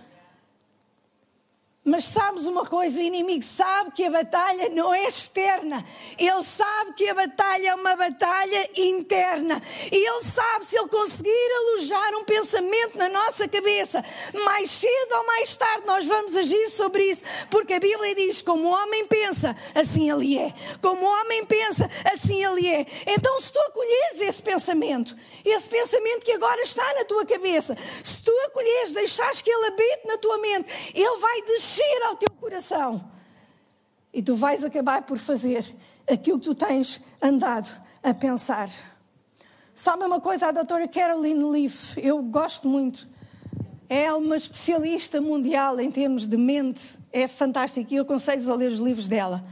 Mas 1.89 2.05
sabes 2.05 2.47
uma 2.47 2.67
coisa? 2.67 3.01
O 3.01 3.03
inimigo 3.03 3.43
sabe 3.43 3.93
que 3.93 4.05
a 4.05 4.11
batalha 4.11 4.69
não 4.69 4.93
é 4.93 5.07
externa. 5.07 5.83
Ele 6.19 6.45
sabe 6.45 6.93
que 6.93 7.09
a 7.09 7.15
batalha 7.15 7.69
é 7.69 7.75
uma 7.75 7.97
batalha 7.97 8.71
interna. 8.77 9.63
E 9.91 9.97
ele 9.97 10.21
sabe 10.21 10.67
se 10.67 10.77
ele 10.77 10.89
conseguir 10.89 11.31
alojar 11.31 12.15
um 12.15 12.25
pensamento 12.25 12.99
na 12.99 13.09
nossa 13.09 13.49
cabeça, 13.49 14.05
mais 14.45 14.71
cedo 14.71 15.15
ou 15.15 15.27
mais 15.27 15.57
tarde 15.57 15.87
nós 15.87 16.05
vamos 16.05 16.37
agir 16.37 16.69
sobre 16.69 17.05
isso. 17.05 17.23
Porque 17.51 17.73
a 17.73 17.81
Bíblia 17.81 18.15
diz: 18.15 18.43
como 18.43 18.69
o 18.69 18.71
homem 18.71 19.07
pensa, 19.07 19.57
assim 19.75 20.11
ele 20.11 20.39
é. 20.39 20.53
Como 20.83 21.07
o 21.07 21.21
homem 21.23 21.47
pensa, 21.47 21.89
assim 22.13 22.45
ele 22.45 22.69
é. 22.69 22.85
Então, 23.07 23.41
se 23.41 23.51
tu 23.51 23.59
acolheres 23.61 24.21
esse 24.21 24.43
pensamento, 24.43 25.17
esse 25.43 25.69
pensamento 25.71 26.21
que 26.21 26.33
agora 26.33 26.61
está 26.61 26.85
na 26.95 27.05
tua 27.07 27.25
cabeça, 27.25 27.75
se 28.05 28.23
tu 28.23 28.33
acolheres, 28.47 28.93
deixares 28.93 29.41
que 29.41 29.51
ele 29.51 29.69
habite 29.69 30.07
na 30.07 30.19
tua 30.19 30.37
mente, 30.37 30.93
ele 30.95 31.17
vai 31.19 31.43
descer 31.43 31.78
descer 31.79 32.03
ao 32.03 32.17
teu 32.17 32.31
coração. 32.31 33.05
E 34.13 34.23
tu 34.23 34.35
vais 34.35 34.65
acabar 34.65 35.03
por 35.03 35.19
fazer 35.19 35.65
aquilo 36.11 36.39
que 36.39 36.47
tu 36.47 36.55
tens 36.55 37.01
andado 37.23 37.71
a 38.03 38.13
pensar. 38.13 38.69
Sabe 39.75 40.05
uma 40.05 40.21
coisa, 40.21 40.49
a 40.49 40.53
doutora 40.53 40.89
Caroline 40.89 41.45
Leaf, 41.45 41.97
eu 41.99 42.21
gosto 42.23 42.69
muito. 42.69 43.07
É 43.89 44.13
uma 44.13 44.37
especialista 44.37 45.21
mundial 45.21 45.79
em 45.81 45.91
termos 45.91 46.27
de 46.27 46.37
mente, 46.37 46.83
é 47.13 47.29
fantástica 47.29 47.95
e 47.95 47.97
eu 47.97 48.03
aconselho 48.03 48.53
a 48.53 48.55
ler 48.57 48.71
os 48.71 48.79
livros 48.79 49.09
dela. 49.09 49.45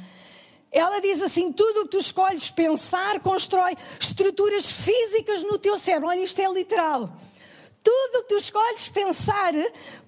Ela 0.70 1.00
diz 1.00 1.22
assim: 1.22 1.52
tudo 1.52 1.80
o 1.80 1.82
que 1.84 1.92
tu 1.92 1.98
escolhes 1.98 2.50
pensar 2.50 3.20
constrói 3.20 3.76
estruturas 3.98 4.66
físicas 4.66 5.42
no 5.42 5.58
teu 5.58 5.78
cérebro. 5.78 6.08
Olha, 6.08 6.20
isto 6.20 6.40
é 6.40 6.52
literal. 6.52 7.10
Tudo 7.86 8.22
que 8.24 8.30
tu 8.30 8.36
escolhes 8.36 8.88
pensar 8.88 9.52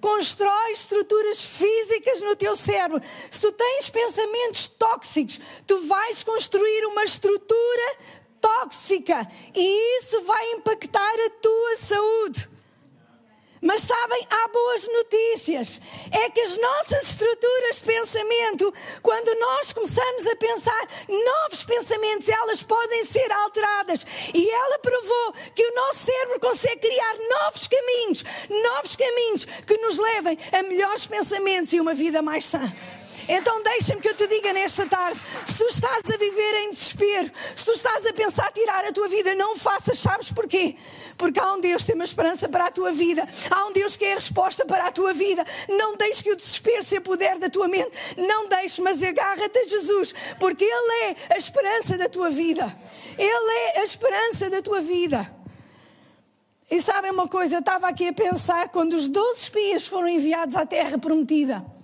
constrói 0.01 0.71
estruturas 0.73 1.45
físicas 1.45 2.19
no 2.21 2.35
teu 2.35 2.53
cérebro. 2.53 3.01
Se 3.31 3.39
tu 3.39 3.53
tens 3.53 3.89
pensamentos 3.89 4.67
tóxicos, 4.67 5.39
tu 5.65 5.79
vais 5.87 6.21
construir 6.21 6.85
uma 6.87 7.05
estrutura 7.05 7.97
tóxica 8.41 9.25
e 9.55 9.99
isso 10.01 10.19
vai 10.23 10.51
impactar 10.51 11.15
a 11.25 11.29
tua 11.41 11.77
saúde. 11.77 12.49
Mas 13.61 13.81
sabem, 13.83 14.25
há 14.29 14.47
boas 14.47 14.87
notícias. 14.87 15.81
É 16.11 16.29
que 16.29 16.39
as 16.39 16.57
nossas 16.57 17.09
estruturas 17.09 17.77
de 17.77 17.83
pensamento, 17.83 18.73
quando 19.01 19.37
nós 19.39 19.73
começamos 19.73 20.27
a 20.27 20.35
pensar 20.35 20.87
novos 21.07 21.63
pensamentos, 21.63 22.29
elas 22.29 22.63
podem 22.63 23.05
ser 23.05 23.31
alteradas. 23.31 24.05
E 24.33 24.49
ela 24.49 24.79
provou 24.79 25.33
que 25.53 25.65
o 25.65 25.75
nosso 25.75 26.05
cérebro 26.05 26.39
consegue 26.39 26.87
criar 26.87 27.15
novos 27.17 27.67
caminhos, 27.67 28.23
novos 28.49 28.95
caminhos 28.95 29.45
que 29.45 29.77
nos 29.77 29.97
levem 29.97 30.37
a 30.51 30.63
melhores 30.63 31.05
pensamentos 31.05 31.73
e 31.73 31.79
uma 31.79 31.93
vida 31.93 32.21
mais 32.21 32.45
sã. 32.45 32.61
Então 33.31 33.61
deixa-me 33.61 34.01
que 34.01 34.09
eu 34.09 34.15
te 34.15 34.25
diga 34.25 34.51
nesta 34.51 34.87
tarde: 34.87 35.19
se 35.45 35.55
tu 35.59 35.65
estás 35.67 36.09
a 36.09 36.17
viver 36.17 36.53
em 36.63 36.71
desespero, 36.71 37.31
se 37.55 37.63
tu 37.63 37.71
estás 37.73 38.03
a 38.03 38.11
pensar 38.11 38.51
tirar 38.51 38.83
a 38.83 38.91
tua 38.91 39.07
vida, 39.07 39.35
não 39.35 39.55
faças, 39.55 39.99
sabes 39.99 40.31
porquê? 40.31 40.75
Porque 41.15 41.39
há 41.39 41.53
um 41.53 41.61
Deus 41.61 41.83
que 41.83 41.87
tem 41.87 41.95
uma 41.95 42.03
esperança 42.03 42.49
para 42.49 42.65
a 42.65 42.71
tua 42.71 42.91
vida, 42.91 43.29
há 43.51 43.67
um 43.67 43.71
Deus 43.71 43.95
que 43.95 44.03
é 44.03 44.13
a 44.13 44.15
resposta 44.15 44.65
para 44.65 44.87
a 44.87 44.91
tua 44.91 45.13
vida. 45.13 45.45
Não 45.69 45.95
deixes 45.95 46.23
que 46.23 46.31
o 46.31 46.35
desespero 46.35 46.81
se 46.81 46.97
apodere 46.97 47.37
da 47.37 47.51
tua 47.51 47.67
mente, 47.67 47.91
não 48.17 48.49
deixes, 48.49 48.79
mas 48.79 49.03
agarra-te 49.03 49.59
a 49.59 49.63
Jesus, 49.63 50.11
porque 50.39 50.65
Ele 50.65 51.03
é 51.03 51.35
a 51.35 51.37
esperança 51.37 51.99
da 51.99 52.09
tua 52.09 52.31
vida. 52.31 52.75
Ele 53.15 53.51
é 53.75 53.81
a 53.81 53.83
esperança 53.83 54.49
da 54.49 54.59
tua 54.59 54.81
vida. 54.81 55.31
E 56.71 56.81
sabem 56.81 57.11
uma 57.11 57.27
coisa, 57.27 57.57
eu 57.57 57.59
estava 57.59 57.87
aqui 57.87 58.07
a 58.07 58.13
pensar 58.13 58.69
quando 58.69 58.93
os 58.93 59.07
12 59.07 59.39
espias 59.39 59.85
foram 59.85 60.07
enviados 60.07 60.55
à 60.55 60.65
terra 60.65 60.97
prometida. 60.97 61.78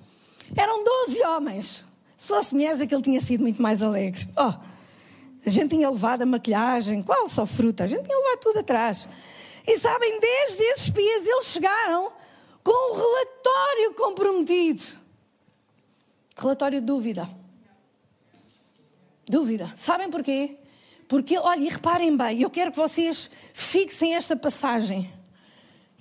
Eram 0.56 0.84
12 0.84 1.24
homens. 1.24 1.84
Se 2.18 2.28
fosse 2.30 2.54
mulheres, 2.54 2.82
aquele 2.82 3.02
tinha 3.02 3.22
sido 3.22 3.42
muito 3.42 3.62
mais 3.62 3.84
alegre. 3.84 4.28
Oh, 4.38 4.54
a 5.46 5.50
gente 5.50 5.70
tinha 5.70 5.90
levado 5.90 6.24
a 6.24 6.26
maquilhagem, 6.26 7.04
qual 7.04 7.28
só 7.28 7.46
fruta? 7.46 7.84
A 7.84 7.88
gente 7.88 8.04
tinha 8.04 8.18
levado 8.18 8.40
tudo 8.40 8.60
atrás. 8.60 9.08
E 9.68 9.78
sabem, 9.78 10.20
desde 10.20 10.64
esses 10.64 10.90
dias 10.92 11.26
eles 11.28 11.46
chegaram 11.46 12.12
com 12.64 12.92
um 12.92 12.96
relatório 12.96 13.94
comprometido. 13.96 14.84
Relatório 16.36 16.80
de 16.80 16.86
dúvida. 16.86 17.30
Dúvida. 19.28 19.72
Sabem 19.76 20.10
porquê? 20.10 20.58
Porque, 21.08 21.38
olha, 21.38 21.62
e 21.62 21.70
reparem 21.70 22.16
bem, 22.16 22.42
eu 22.42 22.50
quero 22.50 22.72
que 22.72 22.78
vocês 22.78 23.30
fixem 23.54 24.16
esta 24.16 24.36
passagem. 24.36 25.12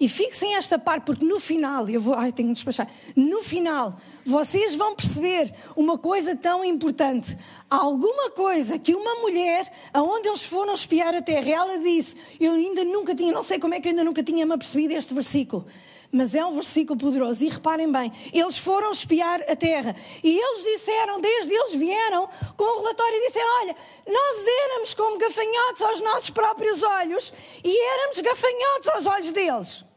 E 0.04 0.08
fixem 0.08 0.54
esta 0.54 0.78
parte, 0.78 1.04
porque 1.04 1.24
no 1.24 1.40
final, 1.40 1.88
eu 1.88 1.98
vou, 1.98 2.12
ai, 2.12 2.30
tenho 2.30 2.48
que 2.48 2.56
despachar. 2.56 2.86
No 3.16 3.42
final, 3.42 3.98
vocês 4.22 4.74
vão 4.74 4.94
perceber 4.94 5.54
uma 5.74 5.96
coisa 5.96 6.36
tão 6.36 6.62
importante. 6.62 7.34
Alguma 7.70 8.30
coisa 8.30 8.78
que 8.78 8.94
uma 8.94 9.14
mulher, 9.22 9.72
aonde 9.94 10.28
eles 10.28 10.42
foram 10.42 10.74
espiar 10.74 11.14
a 11.14 11.22
terra, 11.22 11.50
ela 11.50 11.78
disse: 11.78 12.14
Eu 12.38 12.52
ainda 12.52 12.84
nunca 12.84 13.14
tinha, 13.14 13.32
não 13.32 13.42
sei 13.42 13.58
como 13.58 13.72
é 13.72 13.80
que 13.80 13.88
eu 13.88 13.92
ainda 13.92 14.04
nunca 14.04 14.22
tinha 14.22 14.44
me 14.44 14.52
apercebido 14.52 14.92
este 14.92 15.14
versículo. 15.14 15.64
Mas 16.12 16.34
é 16.34 16.44
um 16.44 16.52
versículo 16.52 17.00
poderoso. 17.00 17.42
E 17.42 17.48
reparem 17.48 17.90
bem, 17.90 18.12
eles 18.30 18.58
foram 18.58 18.90
espiar 18.90 19.40
a 19.48 19.56
terra. 19.56 19.96
E 20.22 20.38
eles 20.38 20.64
disseram, 20.64 21.18
desde 21.18 21.50
eles 21.50 21.76
vieram 21.76 22.28
com 22.58 22.64
o 22.64 22.80
relatório 22.80 23.16
e 23.16 23.26
disseram: 23.26 23.48
Olha, 23.62 23.76
nós 24.06 24.46
éramos 24.64 24.92
como 24.92 25.16
gafanhotos 25.16 25.80
aos 25.80 26.00
nossos 26.02 26.28
próprios 26.28 26.82
olhos 26.82 27.32
e 27.64 27.74
éramos 27.94 28.20
gafanhotos 28.20 28.88
aos 28.90 29.06
olhos 29.06 29.32
deles. 29.32 29.93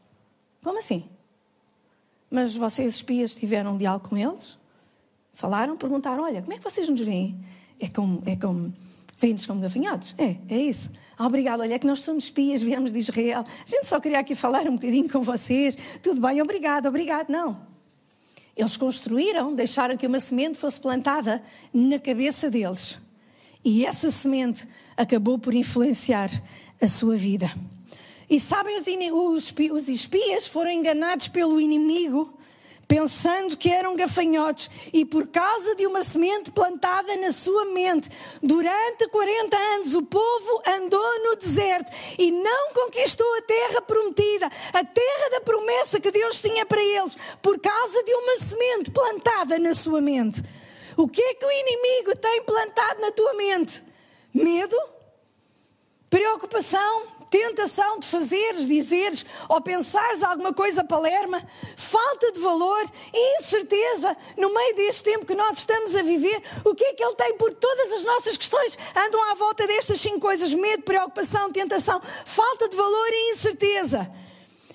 Como 0.62 0.78
assim? 0.78 1.04
Mas 2.30 2.54
vocês, 2.54 2.94
espias, 2.94 3.34
tiveram 3.34 3.74
um 3.74 3.78
diálogo 3.78 4.08
com 4.08 4.16
eles? 4.16 4.58
Falaram, 5.32 5.76
perguntaram: 5.76 6.24
Olha, 6.24 6.42
como 6.42 6.52
é 6.52 6.58
que 6.58 6.64
vocês 6.64 6.88
nos 6.88 7.00
veem? 7.00 7.38
É 7.80 7.88
como. 7.88 8.22
É 8.26 8.36
como 8.36 8.72
Vêm-nos 9.20 9.46
como 9.46 9.60
gafanhotos? 9.60 10.14
É, 10.16 10.36
é 10.48 10.58
isso. 10.58 10.88
Ah, 11.16 11.26
obrigado, 11.26 11.60
olha, 11.60 11.74
é 11.74 11.78
que 11.78 11.86
nós 11.86 12.02
somos 12.02 12.24
espias, 12.24 12.62
viemos 12.62 12.92
de 12.92 13.00
Israel. 13.00 13.40
A 13.40 13.68
gente 13.68 13.88
só 13.88 13.98
queria 13.98 14.20
aqui 14.20 14.36
falar 14.36 14.64
um 14.68 14.74
bocadinho 14.76 15.10
com 15.10 15.22
vocês. 15.22 15.76
Tudo 16.00 16.20
bem, 16.20 16.40
obrigado, 16.40 16.86
obrigado. 16.86 17.28
Não. 17.28 17.60
Eles 18.56 18.76
construíram, 18.76 19.54
deixaram 19.54 19.96
que 19.96 20.06
uma 20.06 20.20
semente 20.20 20.56
fosse 20.56 20.80
plantada 20.80 21.42
na 21.74 21.98
cabeça 21.98 22.48
deles. 22.48 22.96
E 23.64 23.84
essa 23.84 24.08
semente 24.12 24.68
acabou 24.96 25.36
por 25.36 25.52
influenciar 25.52 26.30
a 26.80 26.86
sua 26.86 27.16
vida. 27.16 27.52
E 28.28 28.38
sabem, 28.38 28.76
os, 28.76 28.86
os, 28.86 29.54
os 29.72 29.88
espias 29.88 30.46
foram 30.46 30.70
enganados 30.70 31.28
pelo 31.28 31.58
inimigo, 31.58 32.38
pensando 32.86 33.56
que 33.56 33.70
eram 33.70 33.94
gafanhotos, 33.94 34.70
e 34.92 35.04
por 35.04 35.28
causa 35.28 35.74
de 35.74 35.86
uma 35.86 36.02
semente 36.02 36.50
plantada 36.50 37.14
na 37.16 37.32
sua 37.32 37.66
mente, 37.66 38.08
durante 38.42 39.06
40 39.08 39.56
anos 39.56 39.94
o 39.94 40.02
povo 40.02 40.62
andou 40.66 41.24
no 41.24 41.36
deserto 41.36 41.92
e 42.18 42.30
não 42.30 42.72
conquistou 42.72 43.26
a 43.36 43.42
terra 43.42 43.82
prometida, 43.82 44.46
a 44.72 44.84
terra 44.84 45.30
da 45.32 45.40
promessa 45.42 46.00
que 46.00 46.10
Deus 46.10 46.40
tinha 46.40 46.64
para 46.64 46.82
eles, 46.82 47.16
por 47.42 47.58
causa 47.60 48.02
de 48.02 48.14
uma 48.14 48.36
semente 48.36 48.90
plantada 48.90 49.58
na 49.58 49.74
sua 49.74 50.00
mente. 50.00 50.42
O 50.96 51.06
que 51.06 51.22
é 51.22 51.34
que 51.34 51.44
o 51.44 51.50
inimigo 51.50 52.18
tem 52.18 52.42
plantado 52.42 53.00
na 53.00 53.12
tua 53.12 53.34
mente? 53.34 53.82
Medo? 54.32 54.76
Preocupação? 56.08 57.17
Tentação 57.30 57.98
de 57.98 58.06
fazeres, 58.06 58.66
dizeres 58.66 59.24
ou 59.48 59.60
pensares 59.60 60.22
alguma 60.22 60.52
coisa 60.52 60.84
palerma, 60.84 61.42
falta 61.76 62.32
de 62.32 62.40
valor, 62.40 62.84
incerteza 63.38 64.16
no 64.36 64.52
meio 64.52 64.76
deste 64.76 65.04
tempo 65.04 65.26
que 65.26 65.34
nós 65.34 65.58
estamos 65.58 65.94
a 65.94 66.02
viver, 66.02 66.42
o 66.64 66.74
que 66.74 66.84
é 66.84 66.94
que 66.94 67.04
ele 67.04 67.14
tem? 67.14 67.36
Por 67.36 67.52
todas 67.54 67.92
as 67.92 68.04
nossas 68.04 68.36
questões 68.36 68.78
andam 68.96 69.30
à 69.30 69.34
volta 69.34 69.66
destas 69.66 70.00
cinco 70.00 70.20
coisas: 70.20 70.52
medo, 70.52 70.82
preocupação, 70.82 71.52
tentação, 71.52 72.00
falta 72.24 72.68
de 72.68 72.76
valor 72.76 73.08
e 73.10 73.32
incerteza. 73.32 74.10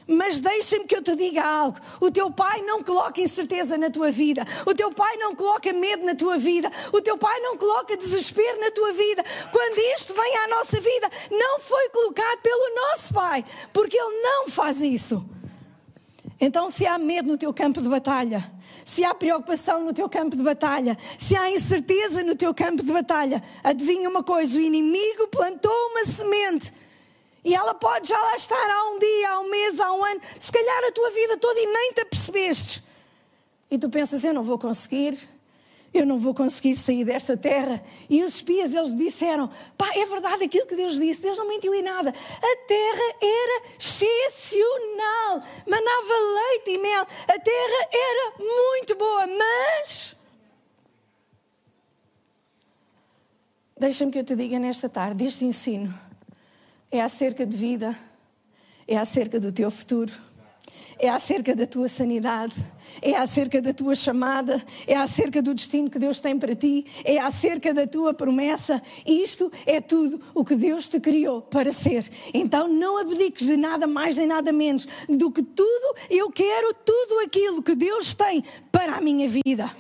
Mas 0.08 0.40
deixa-me 0.40 0.86
que 0.86 0.96
eu 0.96 1.02
te 1.02 1.16
diga 1.16 1.44
algo. 1.44 1.78
O 2.00 2.12
teu 2.12 2.30
pai 2.30 2.62
não 2.62 2.84
coloca 2.84 3.22
incerteza 3.22 3.78
na 3.78 3.90
tua 3.90 4.12
vida. 4.12 4.46
O 4.66 4.74
teu 4.74 4.92
pai 4.92 5.18
não 5.18 5.36
coloca 5.36 5.72
medo 5.72 6.06
na 6.06 6.16
tua 6.16 6.38
vida. 6.38 6.72
O 6.92 7.02
teu 7.02 7.18
pai 7.18 7.40
não 7.40 7.58
coloca 7.58 7.96
desespero 7.96 8.60
na 8.60 8.72
tua 8.72 8.92
vida. 8.92 9.24
Quando 9.52 9.78
isto 9.96 10.14
vem 10.14 10.38
à 10.38 10.48
nossa 10.48 10.80
vida, 10.80 11.10
não 11.32 11.60
foi 11.60 11.90
colocado 11.90 12.40
pelo 12.42 12.76
nosso 12.76 13.14
pai, 13.14 13.46
porque 13.72 13.98
ele 13.98 14.22
não 14.22 14.48
faz 14.50 14.82
isso. 14.82 15.26
Então, 16.40 16.70
se 16.70 16.86
há 16.86 16.98
medo 16.98 17.30
no 17.30 17.38
teu 17.38 17.54
campo 17.54 17.82
de 17.82 17.88
batalha, 17.88 18.52
se 18.84 19.04
há 19.04 19.14
preocupação 19.14 19.86
no 19.86 19.94
teu 19.94 20.10
campo 20.10 20.36
de 20.36 20.44
batalha, 20.44 20.98
se 21.18 21.38
há 21.38 21.50
incerteza 21.50 22.22
no 22.22 22.36
teu 22.36 22.54
campo 22.54 22.84
de 22.84 22.92
batalha, 22.92 23.42
adivinha 23.64 24.10
uma 24.10 24.24
coisa: 24.24 24.60
o 24.60 24.62
inimigo 24.62 25.28
plantou 25.30 25.72
uma 25.92 26.04
semente 26.04 26.74
e 27.44 27.54
ela 27.54 27.74
pode 27.74 28.08
já 28.08 28.20
lá 28.20 28.36
estar 28.36 28.70
há 28.70 28.86
um 28.86 29.00
dia, 29.00 29.30
há 29.32 29.40
um 29.42 29.50
mês, 29.50 29.80
há 29.80 29.92
um 29.92 30.04
ano, 30.04 30.22
se 30.40 30.52
calhar 30.52 30.84
a 30.88 30.92
tua 30.92 31.10
vida 31.12 31.38
toda 31.38 31.60
e 31.60 31.66
nem 31.66 31.92
te 31.92 32.02
apercebestes. 32.02 32.82
E 33.70 33.78
tu 33.78 33.90
pensas, 33.90 34.24
eu 34.24 34.34
não 34.34 34.44
vou 34.44 34.58
conseguir, 34.58 35.18
eu 35.94 36.06
não 36.06 36.18
vou 36.18 36.34
conseguir 36.34 36.78
sair 36.78 37.04
desta 37.04 37.36
terra. 37.36 37.84
E 38.10 38.24
os 38.24 38.36
espias, 38.36 38.74
eles 38.74 38.96
disseram, 38.96 39.50
pá, 39.78 39.90
é 39.94 40.06
verdade 40.06 40.46
aquilo 40.46 40.66
que 40.66 40.76
Deus 40.76 40.98
disse, 40.98 41.22
Deus 41.22 41.38
não 41.38 41.48
mentiu 41.48 41.74
em 41.74 41.82
nada. 41.82 42.12
A 42.12 42.56
terra 42.68 43.16
era 43.22 43.64
excepcional, 43.78 45.44
manava 45.68 46.14
leite 46.36 46.72
e 46.72 46.78
mel, 46.78 47.02
a 47.02 47.40
terra 47.40 47.90
era 47.92 48.34
muito 48.38 48.96
boa, 48.96 49.28
mas... 49.28 50.16
Deixa-me 53.78 54.14
que 54.14 54.20
eu 54.20 54.24
te 54.24 54.34
diga 54.34 54.58
nesta 54.60 54.88
tarde, 54.88 55.26
este 55.26 55.44
ensino 55.44 55.94
é 56.94 57.02
acerca 57.02 57.44
de 57.44 57.58
vida, 57.58 57.98
é 58.88 58.96
acerca 58.96 59.40
do 59.40 59.52
teu 59.52 59.72
futuro, 59.72 60.14
é 61.00 61.10
acerca 61.10 61.56
da 61.56 61.66
tua 61.66 61.88
sanidade, 61.88 62.54
é 63.02 63.16
acerca 63.16 63.60
da 63.60 63.74
tua 63.74 63.96
chamada, 63.96 64.64
é 64.86 64.96
acerca 64.96 65.42
do 65.42 65.56
destino 65.56 65.90
que 65.90 65.98
Deus 65.98 66.22
tem 66.22 66.38
para 66.38 66.56
ti, 66.56 66.86
é 67.04 67.18
acerca 67.18 67.74
da 67.74 67.88
tua 67.88 68.14
promessa. 68.14 68.80
Isto 69.08 69.52
é 69.66 69.82
tudo 69.82 70.22
o 70.36 70.46
que 70.46 70.56
Deus 70.56 70.88
te 70.88 71.00
criou 71.00 71.42
para 71.42 71.72
ser. 71.74 72.08
Então 72.32 72.68
não 72.68 73.00
abdiques 73.00 73.48
de 73.48 73.58
nada 73.58 73.88
mais 73.88 74.16
nem 74.16 74.28
nada 74.28 74.52
menos 74.52 74.88
do 75.10 75.32
que 75.32 75.42
tudo, 75.42 75.96
eu 76.12 76.32
quero 76.32 76.76
tudo 76.76 77.22
aquilo 77.26 77.64
que 77.64 77.74
Deus 77.74 78.14
tem 78.14 78.44
para 78.72 78.98
a 78.98 79.02
minha 79.02 79.28
vida. 79.28 79.76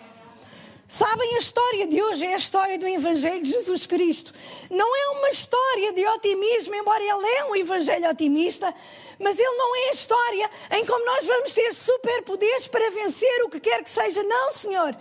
Sabem, 0.95 1.33
a 1.33 1.39
história 1.39 1.87
de 1.87 2.03
hoje 2.03 2.23
é 2.23 2.35
a 2.35 2.37
história 2.37 2.77
do 2.77 2.87
Evangelho 2.87 3.41
de 3.41 3.49
Jesus 3.49 3.87
Cristo. 3.87 4.31
Não 4.69 4.95
é 4.95 5.07
uma 5.17 5.29
história 5.31 5.91
de 5.91 6.05
otimismo, 6.05 6.75
embora 6.75 7.01
ele 7.03 7.27
é 7.35 7.45
um 7.45 7.55
Evangelho 7.55 8.07
otimista, 8.11 8.71
mas 9.17 9.39
ele 9.39 9.57
não 9.57 9.75
é 9.75 9.89
a 9.89 9.91
história 9.91 10.51
em 10.73 10.85
como 10.85 11.03
nós 11.03 11.25
vamos 11.25 11.51
ter 11.51 11.73
superpoderes 11.73 12.67
para 12.67 12.91
vencer 12.91 13.43
o 13.43 13.49
que 13.49 13.59
quer 13.59 13.83
que 13.83 13.89
seja. 13.89 14.21
Não, 14.21 14.51
Senhor. 14.51 14.95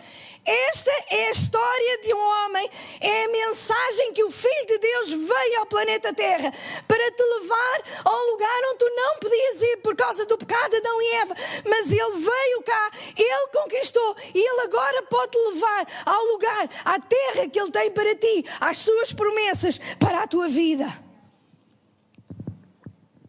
Esta 0.44 0.90
é 1.11 1.26
a 1.28 1.30
história 1.30 1.99
de 1.99 2.14
um 2.14 2.18
homem, 2.18 2.70
é 3.00 3.25
a 3.25 3.28
mensagem 3.28 4.12
que 4.12 4.25
o 4.25 4.30
Filho 4.30 4.66
de 4.66 4.78
Deus 4.78 5.12
veio 5.12 5.61
ao 5.61 5.66
planeta 5.66 6.12
Terra 6.12 6.52
para 6.88 7.11
te 7.12 7.22
levar 7.22 7.82
ao 8.04 8.26
lugar 8.30 8.61
onde 8.70 8.78
tu 8.78 8.90
não 8.96 9.18
podias 9.18 9.62
ir 9.62 9.76
por 9.92 9.96
causa 9.96 10.25
do 10.25 10.38
pecado 10.38 10.70
de 10.70 10.76
Adão 10.78 11.02
e 11.02 11.14
Eva. 11.16 11.34
Mas 11.68 11.92
Ele 11.92 12.12
veio 12.12 12.62
cá, 12.64 12.90
Ele 13.16 13.49
conquistou 13.52 14.16
e 14.34 14.38
Ele 14.38 14.61
agora 14.62 15.02
pode 15.02 15.37
levar 15.37 15.87
ao 16.06 16.25
lugar, 16.25 16.70
à 16.84 16.99
terra 16.99 17.49
que 17.49 17.61
Ele 17.61 17.70
tem 17.70 17.90
para 17.90 18.14
ti, 18.14 18.44
às 18.58 18.78
suas 18.78 19.12
promessas 19.12 19.78
para 19.99 20.22
a 20.22 20.26
tua 20.26 20.49
vida. 20.49 20.87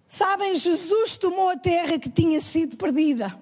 Sabem, 0.08 0.56
Jesus 0.56 1.18
tomou 1.18 1.50
a 1.50 1.58
terra 1.58 2.00
que 2.00 2.10
tinha 2.10 2.40
sido 2.40 2.78
perdida. 2.78 3.38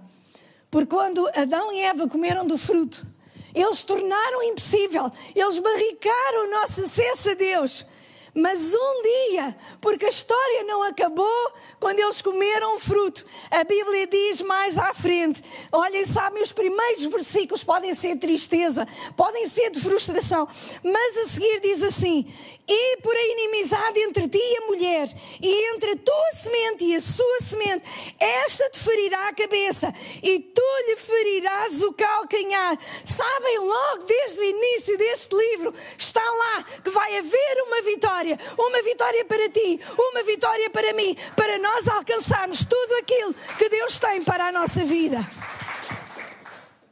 Porque 0.72 0.96
quando 0.96 1.28
Adão 1.36 1.72
e 1.72 1.80
Eva 1.82 2.08
comeram 2.08 2.48
do 2.48 2.58
fruto, 2.58 3.06
eles 3.54 3.84
tornaram 3.84 4.42
impossível, 4.44 5.12
eles 5.36 5.60
barricaram 5.60 6.48
o 6.48 6.52
nosso 6.52 6.82
acesso 6.82 7.32
a 7.32 7.34
Deus. 7.36 7.86
Mas 8.34 8.74
um 8.74 9.02
dia, 9.02 9.56
porque 9.82 10.06
a 10.06 10.10
história 10.10 10.64
não 10.64 10.84
acabou 10.84 11.52
quando 11.80 12.00
eles 12.00 12.22
comeram 12.22 12.76
o 12.76 12.80
fruto, 12.80 13.26
a 13.50 13.64
Bíblia 13.64 14.08
diz 14.08 14.42
mais 14.42 14.78
à 14.78 14.94
frente: 14.94 15.44
olhem, 15.72 16.06
sabem, 16.06 16.42
os 16.42 16.54
primeiros 16.54 17.04
versículos 17.06 17.64
podem 17.64 17.94
ser 17.94 18.16
tristeza, 18.18 18.88
podem 19.18 19.50
ser 19.50 19.70
de 19.70 19.82
frustração, 19.82 20.48
mas 20.82 21.18
a 21.18 21.28
seguir 21.28 21.60
diz 21.60 21.84
assim: 21.84 22.26
e 22.68 22.98
por 22.98 23.14
a 23.14 23.22
inimizade 23.22 24.00
entre 24.00 24.30
ti 24.30 24.38
e 24.38 24.58
a 24.58 24.68
mulher, 24.68 25.10
e 25.42 25.74
entre 25.74 25.92
a 25.92 25.98
tua 25.98 26.32
semente 26.42 26.86
e 26.86 26.96
a 26.96 27.02
sua 27.02 27.40
semente, 27.42 27.84
esta 28.18 28.70
te 28.70 28.80
ferirá 28.80 29.28
a 29.28 29.34
cabeça, 29.34 29.94
e 30.24 30.40
tu 30.40 30.62
lhe 30.88 30.96
ferirás 30.96 31.82
o 31.82 31.92
calcanhar. 31.92 32.78
Sabem, 33.06 33.58
logo 33.60 34.06
desde 34.06 34.40
o 34.40 34.44
início 34.44 34.98
deste 34.98 35.36
livro, 35.36 35.74
está 35.98 36.24
lá 36.24 36.64
que 36.82 36.90
vai 36.92 37.18
haver 37.18 37.64
uma 37.68 37.82
vitória, 37.82 38.21
uma 38.58 38.82
vitória 38.84 39.26
para 39.26 39.50
ti, 39.50 39.80
uma 39.98 40.24
vitória 40.24 40.70
para 40.70 40.94
mim, 40.94 41.16
para 41.36 41.58
nós 41.60 41.88
alcançarmos 41.88 42.66
tudo 42.66 42.94
aquilo 42.96 43.34
que 43.58 43.70
Deus 43.70 44.00
tem 44.00 44.24
para 44.24 44.48
a 44.48 44.52
nossa 44.52 44.86
vida. 44.86 45.20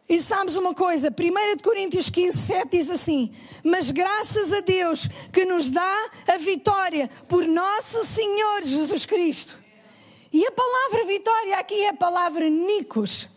E 0.09 0.19
sabes 0.19 0.55
uma 0.55 0.73
coisa, 0.73 1.09
1 1.09 1.61
Coríntios 1.61 2.09
15, 2.09 2.35
7 2.35 2.69
diz 2.71 2.89
assim: 2.89 3.31
Mas 3.63 3.91
graças 3.91 4.51
a 4.51 4.59
Deus 4.59 5.07
que 5.31 5.45
nos 5.45 5.69
dá 5.69 6.09
a 6.27 6.37
vitória 6.37 7.07
por 7.27 7.45
nosso 7.45 8.03
Senhor 8.03 8.63
Jesus 8.63 9.05
Cristo. 9.05 9.59
E 10.33 10.45
a 10.47 10.51
palavra 10.51 11.05
vitória 11.05 11.59
aqui 11.59 11.83
é 11.83 11.89
a 11.89 11.93
palavra 11.93 12.49
Nikos, 12.49 13.29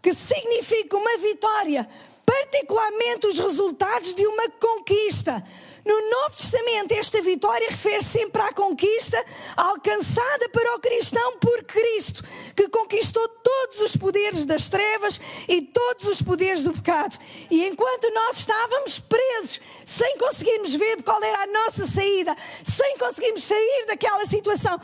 que 0.00 0.14
significa 0.14 0.96
uma 0.96 1.18
vitória, 1.18 1.86
particularmente 2.24 3.26
os 3.26 3.38
resultados 3.38 4.14
de 4.14 4.26
uma 4.26 4.48
conquista. 4.50 5.44
No 5.86 6.10
Novo 6.10 6.36
Testamento, 6.36 6.90
esta 6.94 7.22
vitória 7.22 7.68
refere 7.70 8.02
sempre 8.02 8.42
à 8.42 8.52
conquista 8.52 9.24
alcançada 9.56 10.48
para 10.48 10.74
o 10.74 10.80
cristão 10.80 11.38
por 11.38 11.62
Cristo, 11.62 12.24
que 12.56 12.68
conquistou 12.68 13.28
todos 13.28 13.82
os 13.82 13.96
poderes 13.96 14.44
das 14.44 14.68
trevas 14.68 15.20
e 15.46 15.62
todos 15.62 16.08
os 16.08 16.20
poderes 16.20 16.64
do 16.64 16.72
pecado. 16.72 17.16
E 17.48 17.64
enquanto 17.68 18.12
nós 18.12 18.38
estávamos 18.38 18.98
presos, 18.98 19.60
sem 19.86 20.18
conseguirmos 20.18 20.74
ver 20.74 21.04
qual 21.04 21.22
era 21.22 21.44
a 21.44 21.46
nossa 21.46 21.86
saída, 21.86 22.36
sem 22.64 22.98
conseguirmos 22.98 23.44
sair 23.44 23.86
daquela 23.86 24.26
situação, 24.26 24.80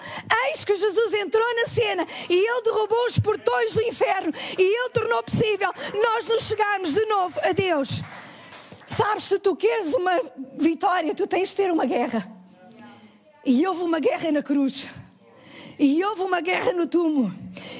eis 0.47 0.65
que 0.65 0.77
Jesus 0.77 1.15
entrou 1.15 1.57
na 1.57 1.67
cena 1.67 2.07
e 2.31 2.49
ele 2.49 2.63
derrubou 2.63 3.07
os 3.07 3.19
portões 3.19 3.75
do 3.75 3.83
inferno 3.83 4.33
e 4.57 4.63
ele 4.63 4.91
tornou 4.91 5.21
possível 5.25 5.73
nós 6.01 6.29
nos 6.29 6.45
chegarmos 6.45 6.95
de 6.95 7.05
novo 7.07 7.41
a 7.43 7.51
Deus. 7.51 8.03
Sabes, 8.97 9.25
se 9.25 9.39
tu 9.39 9.57
queres 9.57 9.95
uma 9.95 10.21
vitória, 10.59 11.15
tu 11.15 11.27
tens 11.27 11.49
de 11.49 11.57
ter 11.57 11.73
uma 11.73 11.87
guerra. 11.87 12.31
E 13.45 13.67
houve 13.67 13.83
uma 13.83 13.99
guerra 13.99 14.31
na 14.31 14.43
cruz. 14.43 14.89
E 15.79 16.05
houve 16.05 16.23
uma 16.23 16.43
guerra 16.43 16.73
no 16.73 16.87
túmulo. 16.87 17.33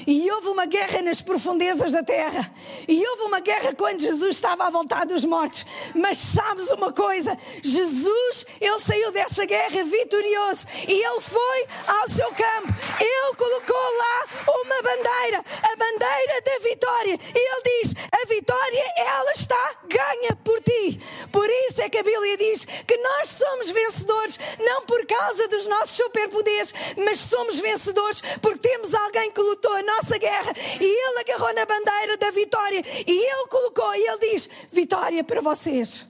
E 0.05 0.29
houve 0.31 0.47
uma 0.47 0.65
guerra 0.65 1.01
nas 1.01 1.21
profundezas 1.21 1.91
da 1.91 2.03
terra. 2.03 2.51
E 2.87 3.07
houve 3.07 3.23
uma 3.23 3.39
guerra 3.39 3.73
quando 3.73 4.01
Jesus 4.01 4.35
estava 4.35 4.65
à 4.65 4.69
voltar 4.69 5.05
dos 5.05 5.23
mortos. 5.25 5.65
Mas 5.95 6.17
sabes 6.17 6.69
uma 6.71 6.91
coisa? 6.91 7.37
Jesus, 7.61 8.45
ele 8.59 8.79
saiu 8.79 9.11
dessa 9.11 9.45
guerra 9.45 9.83
vitorioso. 9.83 10.65
E 10.87 10.93
ele 10.93 11.21
foi 11.21 11.67
ao 11.87 12.09
seu 12.09 12.27
campo. 12.29 12.73
Ele 12.99 13.35
colocou 13.35 13.97
lá 13.97 14.25
uma 14.63 14.81
bandeira, 14.81 15.45
a 15.63 15.75
bandeira 15.75 16.41
da 16.45 16.69
vitória. 16.69 17.19
E 17.35 17.37
ele 17.37 17.81
diz: 17.81 17.93
a 18.11 18.25
vitória, 18.27 18.83
ela 18.97 19.31
está 19.31 19.75
ganha 19.87 20.35
por 20.43 20.59
ti. 20.61 20.99
Por 21.31 21.49
isso 21.49 21.81
é 21.81 21.89
que 21.89 21.97
a 21.97 22.03
Bíblia 22.03 22.37
diz 22.37 22.65
que 22.65 22.97
nós 22.97 23.29
somos 23.29 23.69
vencedores, 23.71 24.39
não 24.59 24.85
por 24.85 25.05
causa 25.05 25.47
dos 25.47 25.67
nossos 25.67 25.95
superpoderes, 25.95 26.73
mas 26.97 27.19
somos 27.19 27.59
vencedores 27.59 28.21
porque 28.41 28.67
temos 28.67 28.93
alguém 28.93 29.31
que 29.31 29.41
lutou 29.41 29.62
a 29.71 29.83
nossa 29.83 30.17
guerra 30.17 30.53
e 30.79 30.85
ele 30.85 31.19
agarrou 31.19 31.53
na 31.53 31.65
bandeira 31.65 32.17
da 32.17 32.31
vitória 32.31 32.83
e 33.07 33.11
ele 33.11 33.47
colocou 33.49 33.95
e 33.95 34.07
ele 34.07 34.31
diz: 34.31 34.49
Vitória 34.71 35.23
para 35.23 35.41
vocês. 35.41 36.07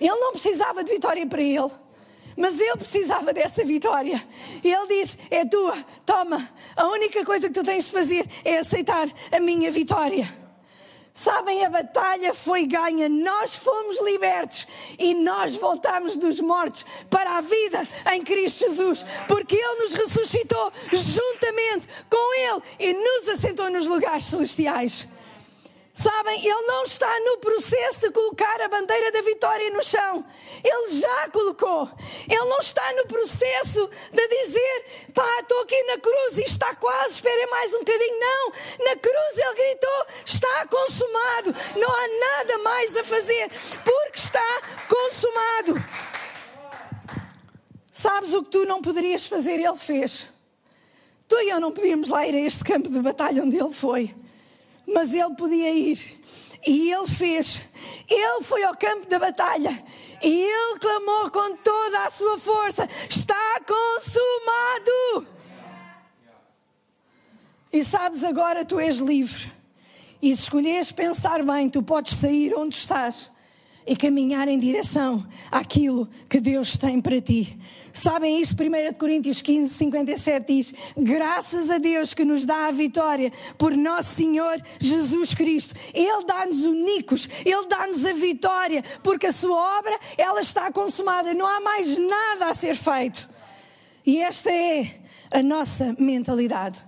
Ele 0.00 0.16
não 0.16 0.32
precisava 0.32 0.82
de 0.82 0.92
vitória 0.92 1.26
para 1.26 1.42
ele. 1.42 1.70
Mas 2.36 2.58
eu 2.60 2.76
precisava 2.76 3.32
dessa 3.32 3.64
vitória. 3.64 4.26
E 4.62 4.72
ele 4.72 4.86
disse: 4.86 5.18
É 5.30 5.44
tua, 5.44 5.76
toma. 6.04 6.48
A 6.76 6.86
única 6.88 7.24
coisa 7.24 7.48
que 7.48 7.54
tu 7.54 7.64
tens 7.64 7.86
de 7.86 7.92
fazer 7.92 8.28
é 8.44 8.58
aceitar 8.58 9.08
a 9.30 9.40
minha 9.40 9.70
vitória. 9.70 10.41
Sabem, 11.14 11.64
a 11.64 11.68
batalha 11.68 12.32
foi 12.32 12.64
ganha, 12.64 13.06
nós 13.06 13.54
fomos 13.54 14.00
libertos 14.00 14.66
e 14.98 15.12
nós 15.14 15.54
voltamos 15.54 16.16
dos 16.16 16.40
mortos 16.40 16.86
para 17.10 17.36
a 17.36 17.40
vida 17.42 17.86
em 18.14 18.22
Cristo 18.22 18.60
Jesus, 18.60 19.04
porque 19.28 19.54
Ele 19.54 19.82
nos 19.82 19.92
ressuscitou 19.92 20.72
juntamente 20.90 21.86
com 22.08 22.34
Ele 22.34 22.62
e 22.78 22.92
nos 22.94 23.28
assentou 23.28 23.70
nos 23.70 23.86
lugares 23.86 24.24
celestiais. 24.24 25.06
Sabem, 25.94 26.40
ele 26.40 26.66
não 26.66 26.84
está 26.84 27.20
no 27.20 27.36
processo 27.36 28.00
de 28.00 28.10
colocar 28.10 28.62
a 28.62 28.68
bandeira 28.68 29.12
da 29.12 29.20
vitória 29.20 29.68
no 29.70 29.84
chão. 29.84 30.24
Ele 30.64 30.88
já 30.88 31.28
colocou. 31.28 31.86
Ele 32.26 32.44
não 32.46 32.58
está 32.60 32.94
no 32.94 33.06
processo 33.06 33.90
de 34.10 34.28
dizer, 34.28 34.61
pá, 35.22 35.40
estou 35.40 35.62
aqui 35.62 35.80
na 35.84 35.98
cruz 35.98 36.38
e 36.38 36.42
está 36.42 36.74
quase, 36.74 37.14
esperem 37.14 37.48
mais 37.48 37.72
um 37.74 37.78
bocadinho. 37.78 38.18
Não, 38.18 38.52
na 38.86 38.96
cruz 38.96 39.38
ele 39.38 39.54
gritou, 39.54 40.06
está 40.24 40.66
consumado. 40.66 41.54
Não 41.76 41.88
há 41.88 42.08
nada 42.38 42.58
mais 42.58 42.96
a 42.96 43.04
fazer, 43.04 43.48
porque 43.84 44.18
está 44.18 44.62
consumado. 44.88 45.84
Sabes 47.92 48.34
o 48.34 48.42
que 48.42 48.50
tu 48.50 48.64
não 48.64 48.82
poderias 48.82 49.26
fazer? 49.26 49.60
Ele 49.60 49.76
fez. 49.76 50.28
Tu 51.28 51.38
e 51.40 51.50
eu 51.50 51.60
não 51.60 51.70
podíamos 51.70 52.08
lá 52.08 52.26
ir 52.26 52.34
a 52.34 52.40
este 52.40 52.64
campo 52.64 52.90
de 52.90 53.00
batalha 53.00 53.44
onde 53.44 53.56
ele 53.56 53.72
foi 53.72 54.14
mas 54.86 55.12
ele 55.12 55.34
podia 55.34 55.72
ir. 55.72 56.20
E 56.66 56.92
ele 56.92 57.06
fez. 57.06 57.62
Ele 58.08 58.42
foi 58.42 58.62
ao 58.62 58.76
campo 58.76 59.08
da 59.08 59.18
batalha 59.18 59.82
e 60.22 60.42
ele 60.42 60.78
clamou 60.78 61.30
com 61.30 61.56
toda 61.56 62.04
a 62.04 62.10
sua 62.10 62.38
força: 62.38 62.88
Está 63.08 63.60
consumado! 63.66 65.26
E 67.72 67.82
sabes, 67.82 68.22
agora 68.22 68.64
tu 68.64 68.78
és 68.78 68.98
livre. 68.98 69.50
E 70.20 70.36
se 70.36 70.42
escolheres 70.42 70.92
pensar 70.92 71.42
bem, 71.42 71.68
tu 71.68 71.82
podes 71.82 72.14
sair 72.14 72.54
onde 72.54 72.76
estás 72.76 73.30
e 73.86 73.96
caminhar 73.96 74.46
em 74.46 74.58
direção 74.58 75.26
àquilo 75.50 76.08
que 76.30 76.40
Deus 76.40 76.76
tem 76.76 77.00
para 77.00 77.20
ti. 77.20 77.58
Sabem 77.92 78.40
isto? 78.40 78.56
1 78.62 78.94
Coríntios 78.94 79.42
15, 79.42 79.74
57 79.74 80.46
diz: 80.46 80.74
Graças 80.96 81.70
a 81.70 81.78
Deus 81.78 82.14
que 82.14 82.24
nos 82.24 82.46
dá 82.46 82.68
a 82.68 82.70
vitória 82.70 83.32
por 83.58 83.76
nosso 83.76 84.14
Senhor 84.14 84.62
Jesus 84.80 85.34
Cristo. 85.34 85.74
Ele 85.92 86.24
dá-nos 86.24 86.64
unicos, 86.64 87.28
Ele 87.44 87.66
dá-nos 87.68 88.04
a 88.06 88.12
vitória, 88.12 88.82
porque 89.02 89.26
a 89.26 89.32
sua 89.32 89.78
obra 89.78 89.98
ela 90.16 90.40
está 90.40 90.72
consumada, 90.72 91.34
não 91.34 91.46
há 91.46 91.60
mais 91.60 91.98
nada 91.98 92.50
a 92.50 92.54
ser 92.54 92.74
feito. 92.74 93.28
E 94.04 94.20
esta 94.20 94.50
é 94.50 94.96
a 95.30 95.42
nossa 95.42 95.94
mentalidade. 95.98 96.78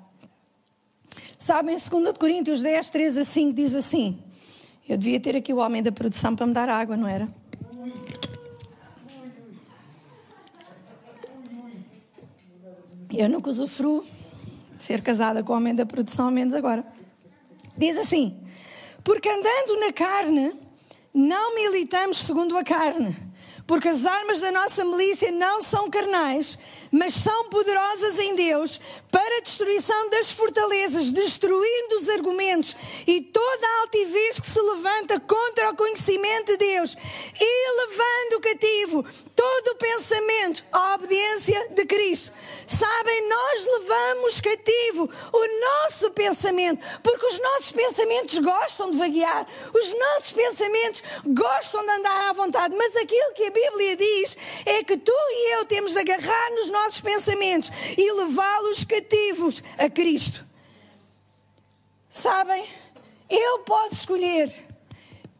Sabem, 1.38 1.76
2 1.76 2.16
Coríntios 2.18 2.62
10, 2.62 2.88
3 2.88 3.18
a 3.18 3.24
5 3.24 3.52
diz 3.52 3.74
assim: 3.74 4.18
Eu 4.88 4.96
devia 4.96 5.20
ter 5.20 5.36
aqui 5.36 5.52
o 5.52 5.58
homem 5.58 5.82
da 5.82 5.92
produção 5.92 6.34
para 6.34 6.46
me 6.46 6.54
dar 6.54 6.70
água, 6.70 6.96
não 6.96 7.06
era? 7.06 7.28
Eu 13.18 13.28
nunca 13.28 13.50
usufruo 13.50 14.04
de 14.76 14.84
ser 14.84 15.02
casada 15.02 15.42
com 15.42 15.52
o 15.52 15.56
homem 15.56 15.74
da 15.74 15.86
produção, 15.86 16.30
menos 16.30 16.54
agora. 16.54 16.84
Diz 17.76 17.98
assim: 17.98 18.38
Porque 19.02 19.28
andando 19.28 19.80
na 19.80 19.92
carne, 19.92 20.52
não 21.12 21.54
militamos 21.54 22.18
segundo 22.18 22.56
a 22.56 22.64
carne. 22.64 23.16
Porque 23.66 23.88
as 23.88 24.04
armas 24.04 24.40
da 24.40 24.52
nossa 24.52 24.84
milícia 24.84 25.32
não 25.32 25.60
são 25.60 25.88
carnais, 25.88 26.58
mas 26.90 27.14
são 27.14 27.48
poderosas 27.48 28.18
em 28.18 28.36
Deus 28.36 28.80
para 29.10 29.38
a 29.38 29.40
destruição 29.40 30.10
das 30.10 30.30
fortalezas, 30.30 31.10
destruindo 31.10 31.96
os 31.96 32.08
argumentos 32.08 32.76
e 33.06 33.20
toda 33.20 33.66
a 33.66 33.80
altivez 33.80 34.38
que 34.38 34.46
se 34.46 34.60
levanta 34.60 35.18
contra 35.18 35.70
o 35.70 35.76
conhecimento 35.76 36.52
de 36.52 36.58
Deus 36.58 36.96
e 37.40 37.70
levando 37.80 38.40
cativo 38.42 39.04
todo 39.34 39.68
o 39.72 39.74
pensamento 39.76 40.64
à 40.70 40.94
obediência 40.94 41.68
de 41.70 41.84
Cristo. 41.86 42.32
Sabem, 42.66 43.28
nós 43.28 43.66
levamos 43.66 44.40
cativo 44.40 45.10
o 45.32 45.60
nosso 45.60 46.10
pensamento, 46.10 46.84
porque 47.02 47.26
os 47.26 47.38
nossos 47.40 47.72
pensamentos 47.72 48.38
gostam 48.38 48.90
de 48.90 48.98
vaguear, 48.98 49.46
os 49.72 49.98
nossos 49.98 50.32
pensamentos 50.32 51.02
gostam 51.26 51.84
de 51.84 51.90
andar 51.90 52.30
à 52.30 52.32
vontade, 52.32 52.76
mas 52.76 52.94
aquilo 52.96 53.32
que 53.34 53.44
a 53.44 53.50
Bíblia 53.54 53.96
diz 53.96 54.36
é 54.66 54.82
que 54.82 54.96
tu 54.96 55.12
e 55.12 55.54
eu 55.54 55.64
temos 55.64 55.92
de 55.92 56.00
agarrar 56.00 56.50
nos 56.50 56.70
nossos 56.70 57.00
pensamentos 57.00 57.70
e 57.96 58.12
levá-los 58.12 58.84
cativos 58.84 59.62
a 59.78 59.88
Cristo. 59.88 60.44
Sabem, 62.10 62.64
eu 63.30 63.60
posso 63.60 63.94
escolher, 63.94 64.52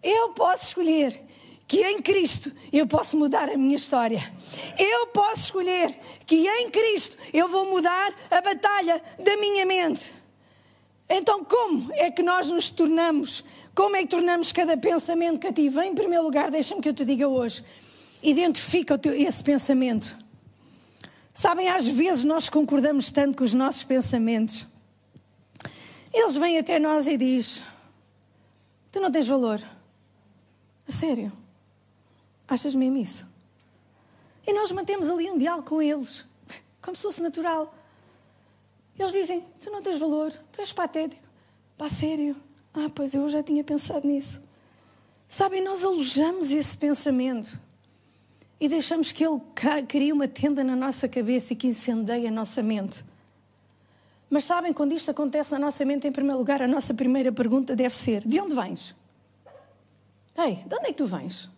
eu 0.03 0.31
posso 0.31 0.69
escolher 0.69 1.21
que 1.67 1.83
em 1.83 2.01
Cristo 2.01 2.53
eu 2.73 2.87
posso 2.87 3.17
mudar 3.17 3.51
a 3.51 3.57
minha 3.57 3.77
história. 3.77 4.33
Eu 4.79 5.09
posso 5.09 5.41
escolher 5.41 5.99
que 6.27 6.47
em 6.47 6.71
Cristo 6.71 7.17
eu 7.33 7.49
vou 7.49 7.67
mudar 7.67 8.15
a 8.31 8.41
batalha 8.41 9.03
da 9.19 9.37
minha 9.37 9.67
mente. 9.67 10.15
Então, 11.09 11.45
como 11.45 11.93
é 11.95 12.11
que 12.11 12.23
nós 12.23 12.49
nos 12.49 12.71
tornamos? 12.71 13.45
Como 13.75 13.97
é 13.97 14.03
que 14.03 14.09
tornamos 14.09 14.53
cada 14.53 14.77
pensamento 14.77 15.41
cativo? 15.41 15.81
Em 15.81 15.95
primeiro 15.95 16.25
lugar, 16.25 16.51
deixa-me 16.51 16.81
que 16.81 16.89
eu 16.89 16.95
te 16.95 17.05
diga 17.05 17.29
hoje: 17.29 17.65
identifica 18.25 18.99
esse 19.15 19.45
pensamento. 19.45 20.17
Sabem, 21.35 21.69
às 21.69 21.87
vezes 21.87 22.25
nós 22.25 22.49
concordamos 22.49 23.11
tanto 23.11 23.37
com 23.39 23.45
os 23.45 23.53
nossos 23.53 23.85
pensamentos. 23.85 24.67
Eles 26.13 26.37
vêm 26.37 26.59
até 26.59 26.79
nós 26.79 27.07
e 27.07 27.17
dizem: 27.17 27.63
Tu 28.91 29.01
não 29.01 29.13
tens 29.13 29.29
valor. 29.29 29.61
A 30.89 30.93
sério? 30.93 31.33
Achas 32.49 32.75
mesmo 32.75 32.97
isso? 32.97 33.27
E 34.47 34.53
nós 34.53 34.71
mantemos 34.73 35.09
ali 35.09 35.31
um 35.31 35.37
diálogo 35.37 35.69
com 35.69 35.83
eles, 35.83 36.25
como 36.81 36.97
se 36.97 37.03
fosse 37.03 37.21
natural. 37.21 37.75
Eles 38.99 39.13
dizem: 39.13 39.45
Tu 39.61 39.71
não 39.71 39.83
tens 39.83 39.99
valor, 39.99 40.33
tu 40.53 40.61
és 40.61 40.73
patético. 40.73 41.23
Pá, 41.77 41.89
sério? 41.89 42.37
Ah, 42.73 42.89
pois 42.95 43.15
eu 43.15 43.29
já 43.29 43.43
tinha 43.43 43.65
pensado 43.65 44.07
nisso. 44.07 44.41
Sabem, 45.29 45.63
nós 45.63 45.85
alojamos 45.85 46.51
esse 46.51 46.79
pensamento 46.79 47.59
e 48.65 48.69
deixamos 48.69 49.13
que 49.13 49.23
ele 49.23 49.43
crie 49.87 50.11
uma 50.11 50.27
tenda 50.27 50.65
na 50.65 50.75
nossa 50.75 51.07
cabeça 51.07 51.53
e 51.53 51.57
que 51.57 51.67
incendeie 51.67 52.27
a 52.27 52.31
nossa 52.31 52.63
mente. 52.63 53.05
Mas 54.31 54.47
sabem, 54.47 54.73
quando 54.73 54.93
isto 54.93 55.11
acontece 55.11 55.53
na 55.53 55.59
nossa 55.59 55.85
mente, 55.85 56.09
em 56.09 56.13
primeiro 56.13 56.39
lugar, 56.39 56.63
a 56.63 56.67
nossa 56.67 56.95
primeira 56.95 57.31
pergunta 57.31 57.77
deve 57.77 57.95
ser: 57.95 58.27
de 58.27 58.41
onde 58.41 58.55
vens? 58.55 58.97
Ei, 60.35 60.65
de 60.67 60.75
onde 60.75 60.87
é 60.87 60.93
que 60.93 60.95
tu 60.95 61.05
vens? 61.05 61.51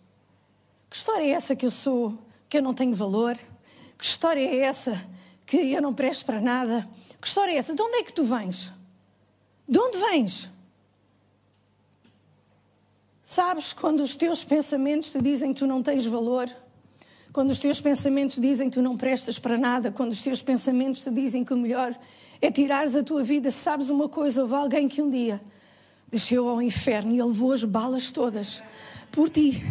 Que 0.89 0.97
história 0.97 1.23
é 1.23 1.29
essa 1.29 1.55
que 1.55 1.65
eu 1.65 1.71
sou, 1.71 2.13
que 2.49 2.57
eu 2.57 2.61
não 2.61 2.73
tenho 2.73 2.93
valor? 2.93 3.37
Que 3.97 4.03
história 4.03 4.41
é 4.41 4.57
essa 4.57 5.01
que 5.45 5.55
eu 5.55 5.81
não 5.81 5.93
presto 5.93 6.25
para 6.25 6.41
nada? 6.41 6.89
Que 7.21 7.27
história 7.27 7.53
é 7.53 7.55
essa? 7.55 7.73
De 7.73 7.81
onde 7.81 7.99
é 7.99 8.03
que 8.03 8.11
tu 8.11 8.25
vens? 8.25 8.73
De 9.65 9.79
onde 9.79 9.97
vens? 9.97 10.49
Sabes 13.23 13.71
quando 13.71 14.01
os 14.01 14.13
teus 14.13 14.43
pensamentos 14.43 15.09
te 15.09 15.21
dizem 15.21 15.53
que 15.53 15.59
tu 15.59 15.67
não 15.67 15.81
tens 15.81 16.05
valor? 16.05 16.53
Quando 17.37 17.51
os 17.51 17.59
teus 17.59 17.79
pensamentos 17.79 18.39
dizem 18.39 18.67
que 18.67 18.77
tu 18.77 18.81
não 18.81 18.97
prestas 18.97 19.37
para 19.37 19.59
nada, 19.59 19.91
quando 19.91 20.11
os 20.11 20.23
teus 20.23 20.41
pensamentos 20.41 21.03
te 21.03 21.11
dizem 21.11 21.43
que 21.43 21.53
o 21.53 21.55
melhor 21.55 21.95
é 22.41 22.49
tirares 22.49 22.95
a 22.95 23.03
tua 23.03 23.21
vida, 23.21 23.51
sabes 23.51 23.91
uma 23.91 24.09
coisa, 24.09 24.41
houve 24.41 24.55
alguém 24.55 24.87
que 24.87 25.03
um 25.03 25.07
dia 25.11 25.39
desceu 26.09 26.49
ao 26.49 26.59
inferno 26.59 27.11
e 27.11 27.19
ele 27.19 27.27
levou 27.27 27.51
as 27.51 27.63
balas 27.63 28.09
todas 28.09 28.63
por 29.11 29.29
ti. 29.29 29.63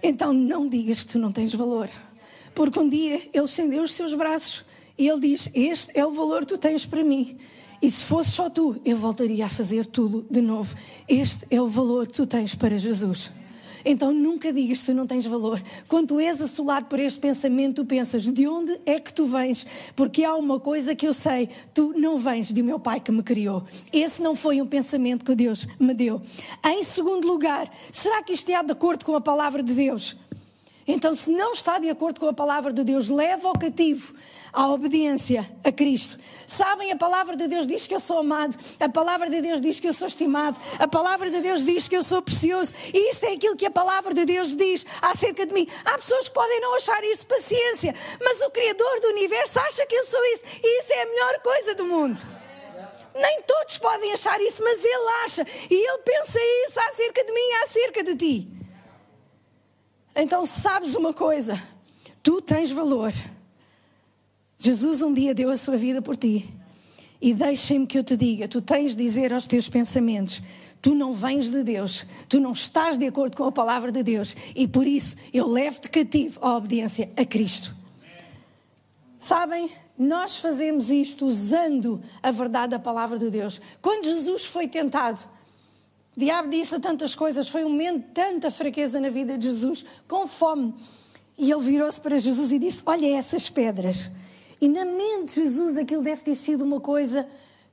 Então 0.00 0.32
não 0.32 0.68
digas 0.68 1.00
que 1.00 1.08
tu 1.08 1.18
não 1.18 1.32
tens 1.32 1.52
valor. 1.52 1.90
Porque 2.54 2.78
um 2.78 2.88
dia 2.88 3.20
ele 3.34 3.44
estendeu 3.44 3.82
os 3.82 3.90
seus 3.90 4.14
braços 4.14 4.64
e 4.96 5.08
ele 5.08 5.20
diz: 5.20 5.50
Este 5.52 5.90
é 5.98 6.06
o 6.06 6.12
valor 6.12 6.42
que 6.42 6.54
tu 6.54 6.58
tens 6.58 6.86
para 6.86 7.02
mim. 7.02 7.36
E 7.82 7.90
se 7.90 8.04
fosse 8.04 8.30
só 8.30 8.48
tu, 8.48 8.80
eu 8.84 8.96
voltaria 8.96 9.46
a 9.46 9.48
fazer 9.48 9.84
tudo 9.84 10.24
de 10.30 10.40
novo. 10.40 10.76
Este 11.08 11.44
é 11.50 11.60
o 11.60 11.66
valor 11.66 12.06
que 12.06 12.12
tu 12.12 12.24
tens 12.24 12.54
para 12.54 12.78
Jesus. 12.78 13.32
Então 13.84 14.12
nunca 14.12 14.52
digas 14.52 14.82
que 14.82 14.92
não 14.92 15.06
tens 15.06 15.26
valor. 15.26 15.62
Quando 15.88 16.20
és 16.20 16.40
assolado 16.40 16.86
por 16.86 16.98
este 17.00 17.18
pensamento, 17.18 17.82
tu 17.82 17.86
pensas: 17.86 18.22
de 18.22 18.46
onde 18.46 18.80
é 18.86 18.98
que 18.98 19.12
tu 19.12 19.26
vens? 19.26 19.66
Porque 19.94 20.24
há 20.24 20.34
uma 20.34 20.58
coisa 20.60 20.94
que 20.94 21.06
eu 21.06 21.12
sei: 21.12 21.48
tu 21.74 21.92
não 21.96 22.18
vens 22.18 22.52
de 22.52 22.62
meu 22.62 22.78
pai 22.78 23.00
que 23.00 23.12
me 23.12 23.22
criou. 23.22 23.64
Esse 23.92 24.22
não 24.22 24.34
foi 24.34 24.60
um 24.60 24.66
pensamento 24.66 25.24
que 25.24 25.34
Deus 25.34 25.66
me 25.78 25.94
deu. 25.94 26.20
Em 26.64 26.82
segundo 26.82 27.26
lugar, 27.26 27.70
será 27.92 28.22
que 28.22 28.32
isto 28.32 28.50
é 28.50 28.62
de 28.62 28.72
acordo 28.72 29.04
com 29.04 29.14
a 29.14 29.20
palavra 29.20 29.62
de 29.62 29.74
Deus? 29.74 30.16
Então, 30.92 31.14
se 31.14 31.30
não 31.30 31.52
está 31.52 31.78
de 31.78 31.88
acordo 31.88 32.18
com 32.18 32.28
a 32.28 32.32
palavra 32.32 32.72
de 32.72 32.82
Deus, 32.82 33.08
leva 33.08 33.46
ao 33.46 33.54
cativo 33.56 34.12
a 34.52 34.68
obediência 34.68 35.48
a 35.62 35.70
Cristo. 35.70 36.18
Sabem, 36.48 36.90
a 36.90 36.96
palavra 36.96 37.36
de 37.36 37.46
Deus 37.46 37.64
diz 37.64 37.86
que 37.86 37.94
eu 37.94 38.00
sou 38.00 38.18
amado, 38.18 38.58
a 38.80 38.88
palavra 38.88 39.30
de 39.30 39.40
Deus 39.40 39.60
diz 39.60 39.78
que 39.78 39.86
eu 39.86 39.92
sou 39.92 40.08
estimado, 40.08 40.58
a 40.80 40.88
palavra 40.88 41.30
de 41.30 41.40
Deus 41.40 41.64
diz 41.64 41.86
que 41.86 41.96
eu 41.96 42.02
sou 42.02 42.20
precioso, 42.20 42.74
e 42.92 43.10
isto 43.10 43.24
é 43.24 43.34
aquilo 43.34 43.54
que 43.54 43.66
a 43.66 43.70
palavra 43.70 44.12
de 44.12 44.24
Deus 44.24 44.56
diz 44.56 44.84
acerca 45.00 45.46
de 45.46 45.54
mim. 45.54 45.68
Há 45.84 45.96
pessoas 45.96 46.26
que 46.26 46.34
podem 46.34 46.60
não 46.60 46.74
achar 46.74 47.02
isso 47.04 47.24
paciência, 47.24 47.94
mas 48.20 48.40
o 48.40 48.50
Criador 48.50 49.00
do 49.00 49.08
universo 49.10 49.60
acha 49.60 49.86
que 49.86 49.94
eu 49.94 50.04
sou 50.04 50.24
isso, 50.34 50.42
e 50.60 50.80
isso 50.80 50.92
é 50.92 51.02
a 51.02 51.06
melhor 51.06 51.40
coisa 51.40 51.74
do 51.76 51.84
mundo. 51.84 52.20
Nem 53.14 53.42
todos 53.42 53.78
podem 53.78 54.12
achar 54.12 54.40
isso, 54.40 54.60
mas 54.64 54.84
Ele 54.84 55.08
acha, 55.24 55.46
e 55.70 55.74
Ele 55.74 55.98
pensa 55.98 56.38
isso 56.66 56.80
acerca 56.80 57.24
de 57.24 57.32
mim 57.32 57.40
e 57.40 57.54
acerca 57.62 58.02
de 58.02 58.16
ti. 58.16 58.59
Então 60.14 60.44
sabes 60.44 60.94
uma 60.94 61.12
coisa, 61.12 61.60
tu 62.22 62.40
tens 62.40 62.70
valor. 62.70 63.12
Jesus 64.56 65.00
um 65.00 65.12
dia 65.12 65.34
deu 65.34 65.50
a 65.50 65.56
sua 65.56 65.76
vida 65.76 66.02
por 66.02 66.16
ti. 66.16 66.48
E 67.20 67.34
deixem-me 67.34 67.86
que 67.86 67.98
eu 67.98 68.04
te 68.04 68.16
diga: 68.16 68.48
tu 68.48 68.62
tens 68.62 68.96
de 68.96 69.04
dizer 69.04 69.32
aos 69.32 69.46
teus 69.46 69.68
pensamentos: 69.68 70.42
tu 70.80 70.94
não 70.94 71.12
vens 71.12 71.50
de 71.50 71.62
Deus, 71.62 72.06
tu 72.28 72.40
não 72.40 72.52
estás 72.52 72.98
de 72.98 73.06
acordo 73.06 73.36
com 73.36 73.44
a 73.44 73.52
palavra 73.52 73.92
de 73.92 74.02
Deus, 74.02 74.36
e 74.54 74.66
por 74.66 74.86
isso 74.86 75.16
eu 75.32 75.46
levo-te 75.46 75.88
cativo 75.90 76.38
à 76.42 76.56
obediência 76.56 77.10
a 77.16 77.24
Cristo. 77.24 77.74
Sabem, 79.18 79.70
nós 79.98 80.36
fazemos 80.36 80.90
isto 80.90 81.26
usando 81.26 82.00
a 82.22 82.30
verdade 82.30 82.70
da 82.70 82.78
palavra 82.78 83.18
de 83.18 83.28
Deus. 83.28 83.60
Quando 83.82 84.04
Jesus 84.04 84.46
foi 84.46 84.66
tentado, 84.66 85.20
diabo 86.20 86.50
disse 86.50 86.78
tantas 86.78 87.14
coisas, 87.14 87.48
foi 87.48 87.64
um 87.64 87.70
momento 87.70 88.00
de 88.00 88.12
tanta 88.12 88.50
fraqueza 88.50 89.00
na 89.00 89.08
vida 89.08 89.38
de 89.38 89.46
Jesus, 89.46 89.84
com 90.06 90.26
fome. 90.26 90.74
E 91.36 91.50
ele 91.50 91.62
virou-se 91.62 92.00
para 92.00 92.18
Jesus 92.18 92.52
e 92.52 92.58
disse: 92.58 92.82
Olha 92.84 93.16
essas 93.16 93.48
pedras. 93.48 94.10
E 94.60 94.68
na 94.68 94.84
mente 94.84 95.28
de 95.28 95.34
Jesus 95.36 95.78
aquilo 95.78 96.02
deve 96.02 96.22
ter 96.22 96.34
sido 96.34 96.62
uma 96.62 96.78
coisa 96.78 97.26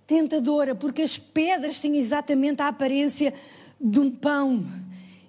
tentadora, 0.08 0.74
porque 0.74 1.02
as 1.02 1.18
pedras 1.18 1.82
tinham 1.82 1.96
exatamente 1.96 2.62
a 2.62 2.70
aparência 2.70 3.34
de 3.80 4.00
um 4.00 4.10
pão. 4.10 4.66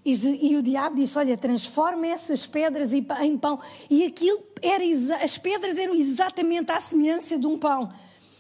E, 0.05 0.15
e 0.53 0.57
o 0.57 0.63
diabo 0.63 0.95
disse: 0.95 1.19
Olha, 1.19 1.37
transforma 1.37 2.07
essas 2.07 2.47
pedras 2.47 2.93
em 2.93 3.37
pão. 3.37 3.59
E 3.91 4.05
aquilo 4.05 4.41
era, 4.63 4.85
as 5.25 5.37
pedras 5.37 5.77
eram 5.77 5.95
exatamente 5.97 6.71
à 6.71 6.79
semelhança 6.79 7.37
de 7.37 7.47
um 7.49 7.59
pão. 7.59 7.93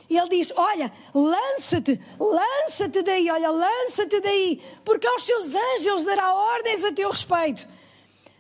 E 0.08 0.16
ele 0.16 0.28
diz: 0.28 0.52
Olha, 0.56 0.92
lança-te, 1.14 2.00
lança-te 2.18 3.02
daí, 3.02 3.30
olha, 3.30 3.50
lança-te 3.50 4.20
daí, 4.20 4.62
porque 4.84 5.06
aos 5.06 5.22
seus 5.22 5.54
anjos 5.54 6.04
dará 6.04 6.32
ordens 6.34 6.84
a 6.84 6.92
teu 6.92 7.10
respeito. 7.10 7.68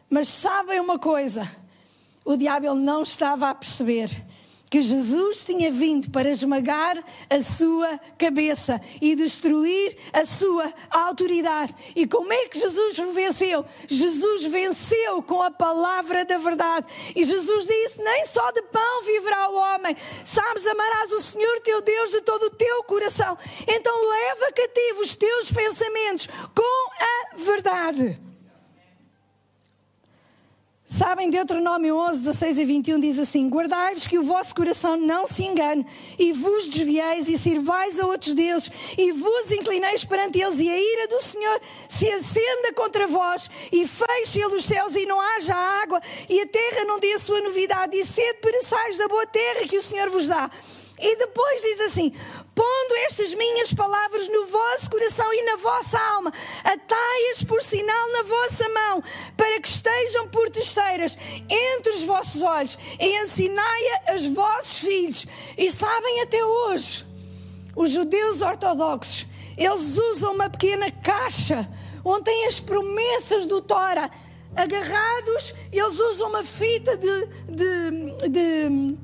Mas 0.08 0.28
sabem 0.28 0.80
uma 0.80 0.98
coisa: 0.98 1.50
o 2.24 2.36
diabo 2.36 2.74
não 2.74 3.02
estava 3.02 3.50
a 3.50 3.54
perceber 3.54 4.27
que 4.68 4.82
Jesus 4.82 5.44
tinha 5.44 5.70
vindo 5.70 6.10
para 6.10 6.30
esmagar 6.30 7.02
a 7.28 7.40
sua 7.40 7.98
cabeça 8.18 8.80
e 9.00 9.14
destruir 9.14 9.96
a 10.12 10.24
sua 10.24 10.72
autoridade. 10.90 11.74
E 11.96 12.06
como 12.06 12.32
é 12.32 12.48
que 12.48 12.58
Jesus 12.58 12.96
venceu? 13.14 13.64
Jesus 13.86 14.44
venceu 14.44 15.22
com 15.22 15.42
a 15.42 15.50
palavra 15.50 16.24
da 16.24 16.38
verdade. 16.38 16.86
E 17.14 17.24
Jesus 17.24 17.66
disse: 17.66 18.02
Nem 18.02 18.26
só 18.26 18.50
de 18.52 18.62
pão 18.62 19.04
viverá 19.04 19.50
o 19.50 19.54
homem. 19.54 19.96
Sabes, 20.24 20.66
amarás 20.66 21.12
o 21.12 21.22
Senhor 21.22 21.60
teu 21.60 21.80
Deus 21.80 22.10
de 22.10 22.20
todo 22.20 22.44
o 22.44 22.50
teu 22.50 22.84
coração. 22.84 23.36
Então 23.66 24.08
leva 24.08 24.52
cativo 24.52 25.00
os 25.00 25.16
teus 25.16 25.50
pensamentos 25.50 26.28
com 26.54 26.90
a 27.00 27.36
verdade. 27.36 28.28
Sabem, 30.90 31.28
Deuteronômio 31.28 31.94
11, 31.96 32.20
16 32.20 32.58
e 32.60 32.64
21 32.64 32.98
diz 32.98 33.18
assim: 33.18 33.46
Guardai-vos 33.46 34.06
que 34.06 34.18
o 34.18 34.22
vosso 34.22 34.54
coração 34.54 34.96
não 34.96 35.26
se 35.26 35.44
engane, 35.44 35.86
e 36.18 36.32
vos 36.32 36.66
desvieis 36.66 37.28
e 37.28 37.36
sirvais 37.36 38.00
a 38.00 38.06
outros 38.06 38.32
deuses, 38.32 38.72
e 38.96 39.12
vos 39.12 39.50
inclineis 39.50 40.02
perante 40.06 40.40
eles, 40.40 40.58
e 40.58 40.70
a 40.70 40.78
ira 40.78 41.08
do 41.08 41.20
Senhor 41.20 41.60
se 41.90 42.10
acenda 42.10 42.72
contra 42.74 43.06
vós, 43.06 43.50
e 43.70 43.86
feche 43.86 44.40
ele 44.40 44.56
os 44.56 44.64
céus, 44.64 44.96
e 44.96 45.04
não 45.04 45.20
haja 45.20 45.54
água, 45.54 46.00
e 46.26 46.40
a 46.40 46.46
terra 46.46 46.86
não 46.86 46.98
dê 46.98 47.12
a 47.12 47.18
sua 47.18 47.42
novidade, 47.42 47.94
e 47.94 48.02
sede 48.06 48.38
pereçais 48.40 48.96
da 48.96 49.08
boa 49.08 49.26
terra 49.26 49.68
que 49.68 49.76
o 49.76 49.82
Senhor 49.82 50.08
vos 50.08 50.26
dá. 50.26 50.50
E 51.00 51.16
depois 51.16 51.62
diz 51.62 51.80
assim: 51.82 52.12
pondo 52.54 52.94
estas 53.06 53.32
minhas 53.34 53.72
palavras 53.72 54.28
no 54.28 54.46
vosso 54.46 54.90
coração 54.90 55.32
e 55.32 55.42
na 55.42 55.56
vossa 55.56 55.98
alma, 55.98 56.32
atai-as 56.64 57.44
por 57.44 57.62
sinal 57.62 58.12
na 58.12 58.22
vossa 58.24 58.68
mão, 58.68 59.02
para 59.36 59.60
que 59.60 59.68
estejam 59.68 60.28
entre 61.48 61.92
os 61.92 62.04
vossos 62.04 62.42
olhos, 62.42 62.78
e 62.98 63.24
ensinai-a 63.24 64.12
aos 64.12 64.26
vossos 64.26 64.78
filhos. 64.78 65.26
E 65.56 65.70
sabem 65.70 66.22
até 66.22 66.44
hoje, 66.44 67.06
os 67.76 67.90
judeus 67.90 68.40
ortodoxos, 68.40 69.26
eles 69.56 69.96
usam 69.98 70.34
uma 70.34 70.50
pequena 70.50 70.90
caixa 70.90 71.68
onde 72.04 72.24
tem 72.24 72.46
as 72.46 72.60
promessas 72.60 73.46
do 73.46 73.60
Tora 73.60 74.10
agarrados, 74.56 75.54
eles 75.72 75.98
usam 76.00 76.28
uma 76.30 76.42
fita 76.42 76.96
de, 76.96 77.26
de, 77.48 78.28
de 78.28 78.98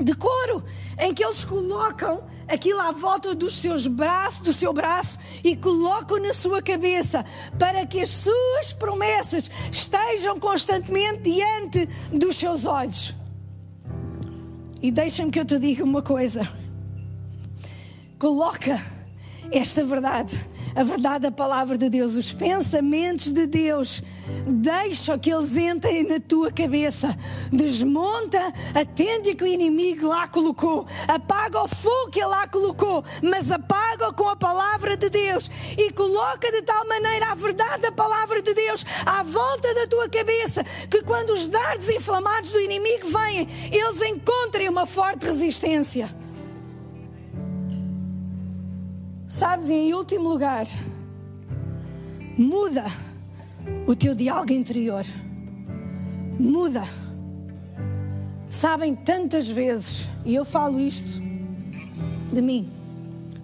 de 0.00 0.14
couro, 0.14 0.64
em 0.98 1.12
que 1.12 1.24
eles 1.24 1.44
colocam 1.44 2.22
aquilo 2.48 2.80
à 2.80 2.90
volta 2.90 3.34
dos 3.34 3.58
seus 3.58 3.86
braços, 3.86 4.40
do 4.40 4.52
seu 4.52 4.72
braço 4.72 5.18
e 5.44 5.54
colocam 5.54 6.18
na 6.18 6.32
sua 6.32 6.62
cabeça 6.62 7.24
para 7.58 7.86
que 7.86 8.00
as 8.00 8.08
suas 8.08 8.72
promessas 8.72 9.50
estejam 9.70 10.40
constantemente 10.40 11.22
diante 11.22 11.86
dos 12.12 12.36
seus 12.36 12.64
olhos. 12.64 13.14
E 14.80 14.90
deixa-me 14.90 15.30
que 15.30 15.40
eu 15.40 15.44
te 15.44 15.58
diga 15.58 15.84
uma 15.84 16.02
coisa. 16.02 16.48
Coloca 18.18 18.80
esta 19.50 19.84
verdade 19.84 20.38
a 20.78 20.82
verdade 20.84 21.22
da 21.22 21.32
palavra 21.32 21.76
de 21.76 21.90
Deus, 21.90 22.14
os 22.14 22.32
pensamentos 22.32 23.32
de 23.32 23.48
Deus. 23.48 24.00
Deixa 24.46 25.18
que 25.18 25.28
eles 25.28 25.56
entrem 25.56 26.04
na 26.04 26.20
tua 26.20 26.52
cabeça. 26.52 27.16
Desmonta 27.50 28.54
a 28.72 28.84
tenda 28.84 29.34
que 29.34 29.42
o 29.42 29.46
inimigo 29.46 30.06
lá 30.06 30.28
colocou. 30.28 30.86
Apaga 31.08 31.64
o 31.64 31.66
fogo 31.66 32.12
que 32.12 32.20
ele 32.20 32.28
lá 32.28 32.46
colocou, 32.46 33.04
mas 33.20 33.50
apaga 33.50 34.12
com 34.12 34.28
a 34.28 34.36
palavra 34.36 34.96
de 34.96 35.10
Deus 35.10 35.50
e 35.76 35.90
coloca 35.92 36.48
de 36.52 36.62
tal 36.62 36.86
maneira 36.86 37.32
a 37.32 37.34
verdade 37.34 37.82
da 37.82 37.90
palavra 37.90 38.40
de 38.40 38.54
Deus 38.54 38.86
à 39.04 39.24
volta 39.24 39.74
da 39.74 39.88
tua 39.88 40.08
cabeça 40.08 40.62
que 40.88 41.02
quando 41.02 41.30
os 41.30 41.48
dardos 41.48 41.88
inflamados 41.88 42.52
do 42.52 42.60
inimigo 42.60 43.08
vêm, 43.08 43.48
eles 43.72 44.00
encontrem 44.02 44.68
uma 44.68 44.86
forte 44.86 45.26
resistência. 45.26 46.08
Sabes, 49.38 49.70
em 49.70 49.94
último 49.94 50.28
lugar, 50.28 50.66
muda 52.36 52.86
o 53.86 53.94
teu 53.94 54.12
diálogo 54.12 54.52
interior. 54.52 55.04
Muda. 56.36 56.82
Sabem, 58.48 58.96
tantas 58.96 59.46
vezes, 59.46 60.08
e 60.26 60.34
eu 60.34 60.44
falo 60.44 60.80
isto 60.80 61.22
de 62.32 62.42
mim, 62.42 62.68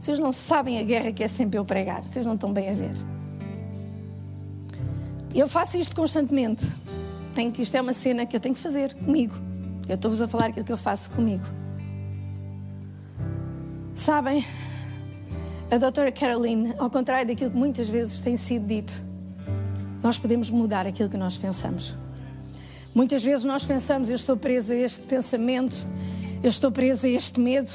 vocês 0.00 0.18
não 0.18 0.32
sabem 0.32 0.80
a 0.80 0.82
guerra 0.82 1.12
que 1.12 1.22
é 1.22 1.28
sempre 1.28 1.60
eu 1.60 1.64
pregar, 1.64 2.02
vocês 2.02 2.26
não 2.26 2.34
estão 2.34 2.52
bem 2.52 2.70
a 2.70 2.74
ver. 2.74 2.94
Eu 5.32 5.46
faço 5.46 5.78
isto 5.78 5.94
constantemente. 5.94 6.66
Tenho 7.36 7.52
que, 7.52 7.62
isto 7.62 7.76
é 7.76 7.80
uma 7.80 7.92
cena 7.92 8.26
que 8.26 8.34
eu 8.34 8.40
tenho 8.40 8.56
que 8.56 8.60
fazer 8.60 8.94
comigo. 8.94 9.36
Eu 9.88 9.94
estou-vos 9.94 10.20
a 10.20 10.26
falar 10.26 10.46
aquilo 10.46 10.66
que 10.66 10.72
eu 10.72 10.76
faço 10.76 11.08
comigo. 11.12 11.44
Sabem, 13.94 14.44
a 15.70 15.78
doutora 15.78 16.12
Caroline, 16.12 16.74
ao 16.78 16.90
contrário 16.90 17.26
daquilo 17.26 17.50
que 17.50 17.56
muitas 17.56 17.88
vezes 17.88 18.20
tem 18.20 18.36
sido 18.36 18.66
dito, 18.66 19.02
nós 20.02 20.18
podemos 20.18 20.50
mudar 20.50 20.86
aquilo 20.86 21.08
que 21.08 21.16
nós 21.16 21.36
pensamos. 21.36 21.94
Muitas 22.94 23.24
vezes 23.24 23.44
nós 23.44 23.64
pensamos, 23.64 24.08
eu 24.08 24.14
estou 24.14 24.36
presa 24.36 24.74
a 24.74 24.76
este 24.76 25.06
pensamento, 25.06 25.86
eu 26.42 26.48
estou 26.48 26.70
presa 26.70 27.06
a 27.06 27.10
este 27.10 27.40
medo. 27.40 27.72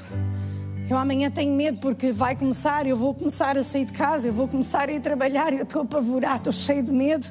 Eu 0.89 0.97
amanhã 0.97 1.29
tenho 1.29 1.53
medo 1.53 1.79
porque 1.79 2.11
vai 2.11 2.35
começar, 2.35 2.87
eu 2.87 2.95
vou 2.95 3.13
começar 3.13 3.57
a 3.57 3.63
sair 3.63 3.85
de 3.85 3.93
casa, 3.93 4.27
eu 4.27 4.33
vou 4.33 4.47
começar 4.47 4.87
a 4.87 4.91
ir 4.91 5.01
trabalhar, 5.01 5.51
eu 5.53 5.63
estou 5.63 5.81
apavorado, 5.81 6.37
estou 6.49 6.53
cheio 6.53 6.83
de 6.83 6.91
medo. 6.91 7.27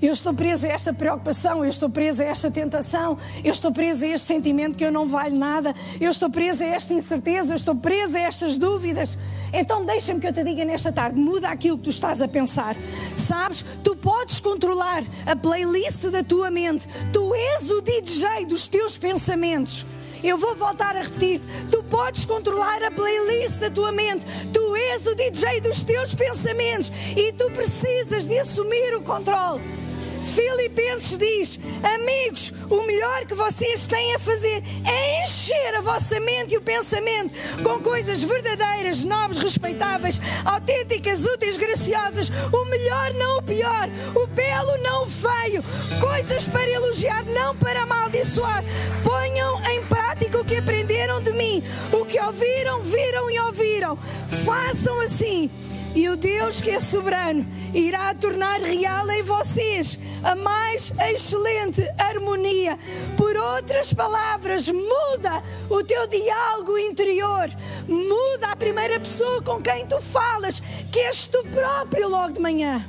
Eu 0.00 0.12
estou 0.12 0.34
presa 0.34 0.66
a 0.66 0.70
esta 0.70 0.92
preocupação, 0.92 1.64
eu 1.64 1.70
estou 1.70 1.88
presa 1.88 2.22
a 2.22 2.26
esta 2.26 2.50
tentação, 2.50 3.16
eu 3.42 3.50
estou 3.50 3.72
presa 3.72 4.04
a 4.04 4.08
este 4.08 4.26
sentimento 4.26 4.76
que 4.76 4.84
eu 4.84 4.92
não 4.92 5.06
valho 5.06 5.36
nada, 5.36 5.74
eu 6.00 6.10
estou 6.10 6.28
presa 6.28 6.64
a 6.64 6.68
esta 6.68 6.92
incerteza, 6.92 7.52
eu 7.52 7.56
estou 7.56 7.74
presa 7.74 8.18
a 8.18 8.22
estas 8.22 8.58
dúvidas. 8.58 9.16
Então 9.52 9.84
deixa-me 9.84 10.20
que 10.20 10.26
eu 10.26 10.32
te 10.32 10.44
diga 10.44 10.64
nesta 10.64 10.92
tarde: 10.92 11.18
muda 11.18 11.48
aquilo 11.48 11.78
que 11.78 11.84
tu 11.84 11.90
estás 11.90 12.20
a 12.20 12.28
pensar. 12.28 12.76
Sabes, 13.16 13.64
tu 13.82 13.96
podes 13.96 14.38
controlar 14.40 15.02
a 15.24 15.34
playlist 15.34 16.04
da 16.06 16.22
tua 16.22 16.50
mente, 16.50 16.86
tu 17.12 17.34
és 17.34 17.70
o 17.70 17.80
DJ 17.80 18.44
dos 18.46 18.68
teus 18.68 18.98
pensamentos. 18.98 19.86
Eu 20.22 20.36
vou 20.36 20.54
voltar 20.56 20.96
a 20.96 21.00
repetir: 21.00 21.40
tu 21.70 21.82
podes 21.84 22.24
controlar 22.24 22.82
a 22.82 22.90
playlist 22.90 23.58
da 23.58 23.70
tua 23.70 23.92
mente, 23.92 24.26
tu 24.52 24.76
és 24.76 25.06
o 25.06 25.14
DJ 25.14 25.60
dos 25.60 25.84
teus 25.84 26.14
pensamentos 26.14 26.92
e 27.16 27.32
tu 27.32 27.50
precisas 27.50 28.26
de 28.26 28.38
assumir 28.38 28.94
o 28.94 29.02
controle. 29.02 29.85
Filipenses 30.26 31.16
diz: 31.16 31.60
Amigos, 31.82 32.52
o 32.68 32.82
melhor 32.82 33.24
que 33.26 33.34
vocês 33.34 33.86
têm 33.86 34.14
a 34.14 34.18
fazer 34.18 34.62
é 34.84 35.24
encher 35.24 35.74
a 35.76 35.80
vossa 35.80 36.18
mente 36.20 36.54
e 36.54 36.58
o 36.58 36.62
pensamento 36.62 37.34
com 37.62 37.80
coisas 37.80 38.22
verdadeiras, 38.22 39.04
nobres, 39.04 39.40
respeitáveis, 39.40 40.20
autênticas, 40.44 41.24
úteis, 41.24 41.56
graciosas. 41.56 42.30
O 42.52 42.64
melhor, 42.66 43.14
não 43.14 43.38
o 43.38 43.42
pior. 43.42 43.88
O 44.14 44.26
belo, 44.26 44.76
não 44.78 45.04
o 45.04 45.08
feio. 45.08 45.62
Coisas 46.00 46.44
para 46.46 46.68
elogiar, 46.68 47.24
não 47.26 47.56
para 47.56 47.82
amaldiçoar. 47.82 48.64
Ponham 49.04 49.64
em 49.70 49.84
prática 49.84 50.40
o 50.40 50.44
que 50.44 50.56
aprenderam 50.56 51.22
de 51.22 51.32
mim, 51.32 51.62
o 51.92 52.04
que 52.04 52.20
ouviram, 52.20 52.82
viram 52.82 53.30
e 53.30 53.38
ouviram. 53.40 53.96
Façam 54.44 54.98
assim 55.00 55.50
e 55.96 56.10
o 56.10 56.16
Deus 56.16 56.60
que 56.60 56.70
é 56.70 56.78
soberano 56.78 57.46
irá 57.72 58.14
tornar 58.14 58.60
real 58.60 59.10
em 59.10 59.22
vocês 59.22 59.98
a 60.22 60.34
mais 60.36 60.92
excelente 61.10 61.80
harmonia 61.98 62.78
por 63.16 63.34
outras 63.34 63.94
palavras, 63.94 64.68
muda 64.68 65.42
o 65.70 65.82
teu 65.82 66.06
diálogo 66.06 66.76
interior. 66.76 67.48
Muda 67.88 68.48
a 68.48 68.56
primeira 68.56 69.00
pessoa 69.00 69.40
com 69.40 69.62
quem 69.62 69.86
tu 69.86 69.98
falas, 70.00 70.60
que 70.92 70.98
és 70.98 71.28
tu 71.28 71.42
próprio 71.44 72.10
logo 72.10 72.34
de 72.34 72.40
manhã. 72.40 72.84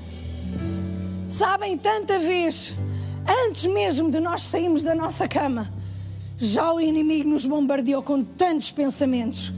Sabem, 1.29 1.77
tanta 1.77 2.19
vez, 2.19 2.75
antes 3.45 3.65
mesmo 3.67 4.11
de 4.11 4.19
nós 4.19 4.43
sairmos 4.43 4.83
da 4.83 4.93
nossa 4.93 5.29
cama, 5.29 5.71
já 6.37 6.73
o 6.73 6.81
inimigo 6.81 7.29
nos 7.29 7.45
bombardeou 7.45 8.03
com 8.03 8.21
tantos 8.21 8.69
pensamentos. 8.69 9.53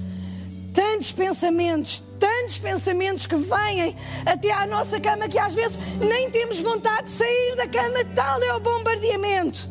Tantos 0.99 1.13
pensamentos, 1.13 2.03
tantos 2.19 2.57
pensamentos 2.57 3.25
que 3.25 3.35
vêm 3.37 3.95
até 4.25 4.51
à 4.51 4.67
nossa 4.67 4.99
cama 4.99 5.29
que 5.29 5.39
às 5.39 5.53
vezes 5.53 5.79
nem 5.97 6.29
temos 6.29 6.59
vontade 6.59 7.05
de 7.05 7.11
sair 7.11 7.55
da 7.55 7.65
cama, 7.69 8.03
tal 8.13 8.43
é 8.43 8.53
o 8.53 8.59
bombardeamento. 8.59 9.69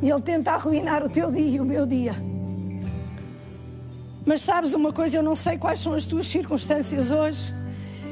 E 0.00 0.08
ele 0.08 0.22
tenta 0.22 0.52
arruinar 0.52 1.04
o 1.04 1.10
teu 1.10 1.30
dia 1.30 1.56
e 1.56 1.60
o 1.60 1.64
meu 1.66 1.84
dia. 1.84 2.14
Mas 4.24 4.40
sabes 4.40 4.72
uma 4.72 4.94
coisa, 4.94 5.18
eu 5.18 5.22
não 5.22 5.34
sei 5.34 5.58
quais 5.58 5.80
são 5.80 5.92
as 5.92 6.06
tuas 6.06 6.26
circunstâncias 6.26 7.10
hoje, 7.10 7.52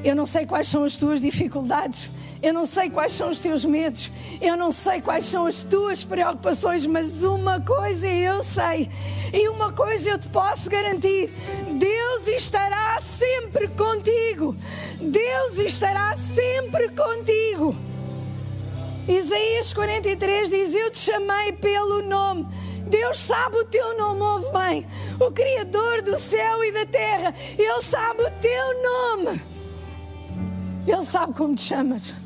eu 0.04 0.14
não 0.14 0.26
sei 0.26 0.44
quais 0.44 0.68
são 0.68 0.84
as 0.84 0.98
tuas 0.98 1.18
dificuldades, 1.18 2.10
eu 2.44 2.52
não 2.52 2.66
sei 2.66 2.90
quais 2.90 3.14
são 3.14 3.30
os 3.30 3.40
teus 3.40 3.64
medos, 3.64 4.10
eu 4.38 4.54
não 4.54 4.70
sei 4.70 5.00
quais 5.00 5.24
são 5.24 5.46
as 5.46 5.62
tuas 5.62 6.04
preocupações, 6.04 6.84
mas 6.84 7.24
uma 7.24 7.58
coisa 7.58 8.06
eu 8.06 8.44
sei 8.44 8.90
e 9.32 9.48
uma 9.48 9.72
coisa 9.72 10.10
eu 10.10 10.18
te 10.18 10.28
posso 10.28 10.68
garantir: 10.68 11.32
Deus 11.72 12.28
estará 12.28 13.00
sempre 13.00 13.66
contigo. 13.68 14.54
Deus 15.00 15.56
estará 15.56 16.14
sempre 16.34 16.90
contigo. 16.90 17.74
Isaías 19.08 19.72
43 19.72 20.50
diz: 20.50 20.74
Eu 20.74 20.90
te 20.90 20.98
chamei 20.98 21.50
pelo 21.52 22.02
nome. 22.02 22.46
Deus 22.86 23.20
sabe 23.20 23.56
o 23.56 23.64
teu 23.64 23.96
nome, 23.96 24.20
ouve 24.20 24.52
bem. 24.52 24.86
O 25.18 25.32
Criador 25.32 26.02
do 26.02 26.18
céu 26.18 26.62
e 26.62 26.72
da 26.72 26.84
terra, 26.84 27.34
Ele 27.56 27.82
sabe 27.82 28.22
o 28.22 28.30
teu 28.32 28.82
nome. 28.82 29.42
Ele 30.86 31.06
sabe 31.06 31.32
como 31.32 31.54
te 31.54 31.62
chamas 31.62 32.23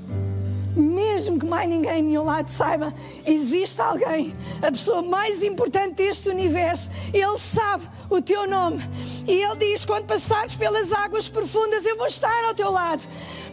mesmo 0.79 1.38
que 1.38 1.47
mais 1.47 1.69
ninguém 1.69 1.99
em 1.99 2.03
nenhum 2.03 2.25
lado 2.25 2.49
saiba, 2.51 2.93
existe 3.27 3.81
alguém, 3.81 4.35
a 4.62 4.71
pessoa 4.71 5.03
mais 5.03 5.43
importante 5.43 5.95
deste 5.95 6.29
universo. 6.29 6.91
Ele 7.12 7.38
sabe 7.38 7.85
o 8.09 8.21
teu 8.23 8.49
nome. 8.49 8.83
E 9.27 9.43
ele 9.43 9.57
diz: 9.57 9.85
quando 9.85 10.07
passares 10.07 10.57
pelas 10.57 10.93
águas 10.93 11.29
profundas, 11.29 11.85
eu 11.85 11.97
vou 11.97 12.07
estar 12.07 12.45
ao 12.45 12.55
teu 12.55 12.71
lado. 12.71 13.03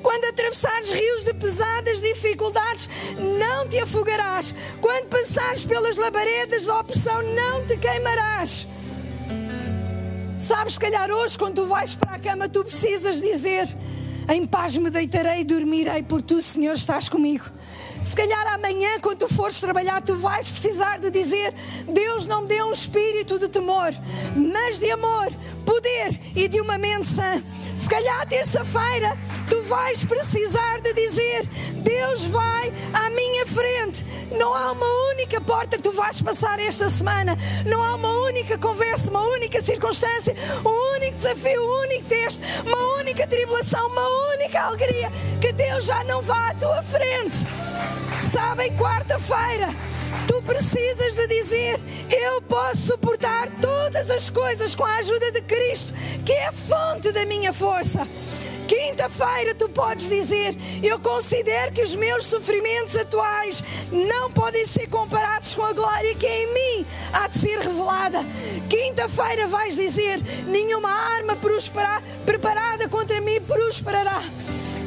Quando 0.01 0.25
atravessares 0.25 0.91
rios 0.91 1.25
de 1.25 1.33
pesadas 1.33 1.99
dificuldades, 1.99 2.87
não 3.39 3.67
te 3.67 3.79
afogarás. 3.79 4.53
Quando 4.79 5.07
passares 5.07 5.65
pelas 5.65 5.97
labaredas 5.97 6.65
da 6.65 6.79
opressão, 6.79 7.21
não 7.21 7.65
te 7.65 7.77
queimarás. 7.77 8.67
Sabes, 10.39 10.73
se 10.73 10.79
calhar 10.79 11.09
hoje, 11.09 11.37
quando 11.37 11.55
tu 11.55 11.65
vais 11.65 11.95
para 11.95 12.15
a 12.15 12.19
cama, 12.19 12.47
tu 12.47 12.63
precisas 12.63 13.19
dizer 13.19 13.67
em 14.27 14.45
paz 14.45 14.75
me 14.77 14.89
deitarei 14.89 15.41
e 15.41 15.43
dormirei, 15.43 16.03
porque 16.03 16.33
tu, 16.33 16.41
Senhor, 16.41 16.73
estás 16.73 17.09
comigo. 17.09 17.45
Se 18.03 18.15
calhar 18.15 18.53
amanhã, 18.53 18.99
quando 19.01 19.19
tu 19.19 19.33
fores 19.33 19.59
trabalhar, 19.59 20.01
tu 20.01 20.15
vais 20.15 20.49
precisar 20.49 20.99
de 20.99 21.09
dizer: 21.09 21.53
Deus 21.91 22.27
não 22.27 22.43
me 22.43 22.47
deu 22.47 22.67
um 22.67 22.71
espírito 22.71 23.39
de 23.39 23.47
temor, 23.47 23.93
mas 24.35 24.79
de 24.79 24.91
amor, 24.91 25.31
poder 25.65 26.19
e 26.35 26.47
de 26.47 26.61
uma 26.61 26.77
mente 26.77 27.09
sã. 27.09 27.41
Se 27.77 27.89
calhar 27.89 28.25
terça-feira 28.27 29.17
tu 29.49 29.61
vais 29.63 30.03
precisar 30.03 30.81
de 30.81 30.93
dizer: 30.93 31.47
Deus 31.75 32.25
vai 32.27 32.71
à 32.93 33.09
minha 33.09 33.45
frente. 33.45 34.05
Não 34.37 34.53
há 34.53 34.71
uma 34.71 34.87
única 35.13 35.39
porta 35.41 35.77
que 35.77 35.83
tu 35.83 35.91
vais 35.91 36.21
passar 36.21 36.59
esta 36.59 36.89
semana. 36.89 37.37
Não 37.65 37.81
há 37.81 37.95
uma 37.95 38.09
única 38.09 38.57
conversa, 38.57 39.09
uma 39.09 39.21
única 39.21 39.61
circunstância, 39.61 40.35
um 40.65 40.95
único 40.95 41.17
desafio, 41.17 41.61
um 41.61 41.81
único 41.81 42.05
teste, 42.05 42.41
uma 42.65 42.95
única 42.97 43.27
tribulação, 43.27 43.87
uma 43.87 44.07
única 44.35 44.61
alegria 44.61 45.11
que 45.39 45.51
Deus 45.51 45.85
já 45.85 46.03
não 46.03 46.21
vá 46.21 46.49
à 46.49 46.53
tua 46.55 46.83
frente. 46.83 47.47
Sabem, 48.31 48.75
quarta-feira 48.75 49.69
Tu 50.27 50.41
precisas 50.41 51.15
de 51.15 51.27
dizer: 51.27 51.79
Eu 52.09 52.41
posso 52.41 52.87
suportar 52.87 53.49
todas 53.61 54.09
as 54.09 54.29
coisas 54.29 54.73
com 54.73 54.83
a 54.83 54.97
ajuda 54.97 55.31
de 55.31 55.41
Cristo, 55.41 55.93
que 56.25 56.31
é 56.31 56.47
a 56.47 56.51
fonte 56.51 57.11
da 57.11 57.25
minha 57.25 57.51
força. 57.51 58.07
Quinta-feira 58.67 59.53
tu 59.53 59.69
podes 59.69 60.09
dizer: 60.09 60.55
Eu 60.81 60.99
considero 60.99 61.71
que 61.71 61.83
os 61.83 61.93
meus 61.93 62.25
sofrimentos 62.25 62.95
atuais 62.95 63.63
não 63.91 64.31
podem 64.31 64.65
ser 64.65 64.87
comparados 64.87 65.53
com 65.53 65.63
a 65.63 65.73
glória 65.73 66.15
que 66.15 66.27
em 66.27 66.53
mim 66.53 66.85
há 67.13 67.27
de 67.27 67.39
ser 67.39 67.59
revelada. 67.59 68.19
Quinta-feira 68.69 69.47
vais 69.47 69.75
dizer: 69.75 70.19
Nenhuma 70.47 70.89
arma 70.89 71.37
preparada 72.25 72.89
contra 72.89 73.21
mim 73.21 73.41
prosperará. 73.41 74.23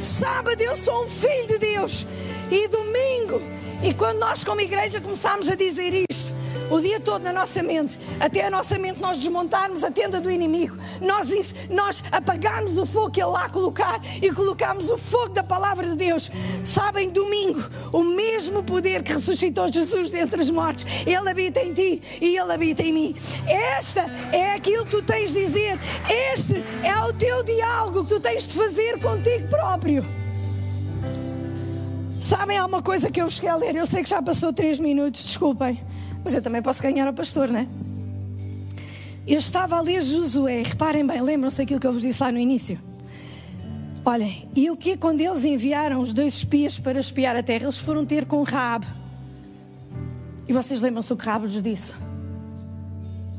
Sábado 0.00 0.60
eu 0.60 0.76
sou 0.76 1.04
um 1.04 1.08
filho 1.08 1.48
de 1.48 1.58
Deus. 1.58 2.06
E 2.50 2.68
domingo 2.68 3.40
e 3.82 3.94
quando 3.94 4.18
nós, 4.18 4.42
como 4.42 4.60
igreja, 4.60 5.00
começamos 5.00 5.48
a 5.48 5.54
dizer 5.54 6.04
isto, 6.10 6.32
o 6.68 6.80
dia 6.80 6.98
todo 6.98 7.22
na 7.22 7.32
nossa 7.32 7.62
mente, 7.62 7.98
até 8.18 8.44
a 8.44 8.50
nossa 8.50 8.76
mente 8.76 9.00
nós 9.00 9.16
desmontarmos 9.16 9.84
a 9.84 9.90
tenda 9.90 10.20
do 10.20 10.30
inimigo, 10.30 10.76
nós, 11.00 11.28
nós 11.70 12.02
apagarmos 12.10 12.76
o 12.76 12.84
fogo 12.84 13.10
que 13.10 13.22
ele 13.22 13.30
lá 13.30 13.48
colocar 13.48 14.00
e 14.20 14.30
colocarmos 14.32 14.90
o 14.90 14.98
fogo 14.98 15.28
da 15.28 15.44
palavra 15.44 15.86
de 15.86 15.94
Deus. 15.94 16.28
Sabem, 16.64 17.08
domingo, 17.08 17.62
o 17.92 18.02
mesmo 18.02 18.64
poder 18.64 19.04
que 19.04 19.12
ressuscitou 19.12 19.68
Jesus 19.68 20.10
dentre 20.10 20.42
os 20.42 20.50
mortos, 20.50 20.84
ele 21.06 21.28
habita 21.28 21.60
em 21.60 21.72
ti 21.72 22.02
e 22.20 22.36
ele 22.36 22.52
habita 22.52 22.82
em 22.82 22.92
mim. 22.92 23.16
Esta 23.46 24.10
é 24.32 24.54
aquilo 24.54 24.84
que 24.84 24.90
tu 24.90 25.02
tens 25.02 25.32
de 25.32 25.46
dizer, 25.46 25.78
este 26.34 26.64
é 26.82 27.00
o 27.04 27.12
teu 27.12 27.44
diálogo 27.44 28.02
que 28.02 28.14
tu 28.14 28.20
tens 28.20 28.46
de 28.46 28.54
fazer 28.54 28.98
contigo 29.00 29.46
próprio. 29.48 30.27
Sabem, 32.28 32.58
há 32.58 32.66
uma 32.66 32.82
coisa 32.82 33.10
que 33.10 33.22
eu 33.22 33.30
cheguei 33.30 33.48
a 33.48 33.56
ler. 33.56 33.74
Eu 33.74 33.86
sei 33.86 34.02
que 34.02 34.10
já 34.10 34.20
passou 34.20 34.52
três 34.52 34.78
minutos, 34.78 35.24
desculpem. 35.24 35.80
Mas 36.22 36.34
eu 36.34 36.42
também 36.42 36.60
posso 36.60 36.82
ganhar 36.82 37.08
a 37.08 37.12
pastor, 37.12 37.48
não 37.48 37.60
é? 37.60 37.66
Eu 39.26 39.38
estava 39.38 39.78
a 39.78 39.80
ler 39.80 40.02
Josué. 40.02 40.62
Reparem 40.62 41.06
bem, 41.06 41.22
lembram-se 41.22 41.56
daquilo 41.56 41.80
que 41.80 41.86
eu 41.86 41.92
vos 41.92 42.02
disse 42.02 42.22
lá 42.22 42.30
no 42.30 42.38
início? 42.38 42.78
Olhem, 44.04 44.46
e 44.54 44.70
o 44.70 44.76
que 44.76 44.94
quando 44.94 45.22
eles 45.22 45.42
enviaram 45.46 46.02
os 46.02 46.12
dois 46.12 46.34
espias 46.34 46.78
para 46.78 47.00
espiar 47.00 47.34
a 47.34 47.42
terra, 47.42 47.64
eles 47.64 47.78
foram 47.78 48.04
ter 48.04 48.26
com 48.26 48.42
Raab. 48.42 48.86
E 50.46 50.52
vocês 50.52 50.82
lembram-se 50.82 51.10
o 51.10 51.16
que 51.16 51.24
Raab 51.24 51.46
lhes 51.46 51.62
disse? 51.62 51.94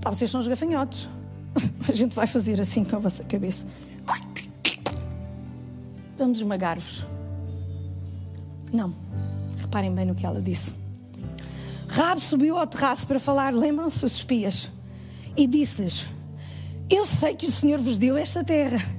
Pá, 0.02 0.10
vocês 0.10 0.32
são 0.32 0.40
os 0.40 0.48
gafanhotos. 0.48 1.08
A 1.88 1.92
gente 1.92 2.16
vai 2.16 2.26
fazer 2.26 2.60
assim 2.60 2.84
com 2.84 2.96
a 2.96 3.00
vossa 3.00 3.24
cabeça. 3.24 3.68
Vamos 6.18 6.40
esmagar-vos. 6.40 7.06
Não. 8.72 8.94
Reparem 9.58 9.94
bem 9.94 10.06
no 10.06 10.16
que 10.16 10.26
ela 10.26 10.42
disse. 10.42 10.74
Rab 11.88 12.20
subiu 12.20 12.58
ao 12.58 12.68
terraço 12.68 13.08
para 13.08 13.20
falar, 13.20 13.54
lembram-se 13.54 14.06
os 14.06 14.14
espias, 14.14 14.72
e 15.36 15.48
disse-lhes: 15.48 16.10
Eu 16.90 17.06
sei 17.06 17.36
que 17.36 17.48
o 17.48 17.52
Senhor 17.52 17.80
vos 17.80 17.98
deu 17.98 18.16
esta 18.16 18.44
terra 18.44 18.99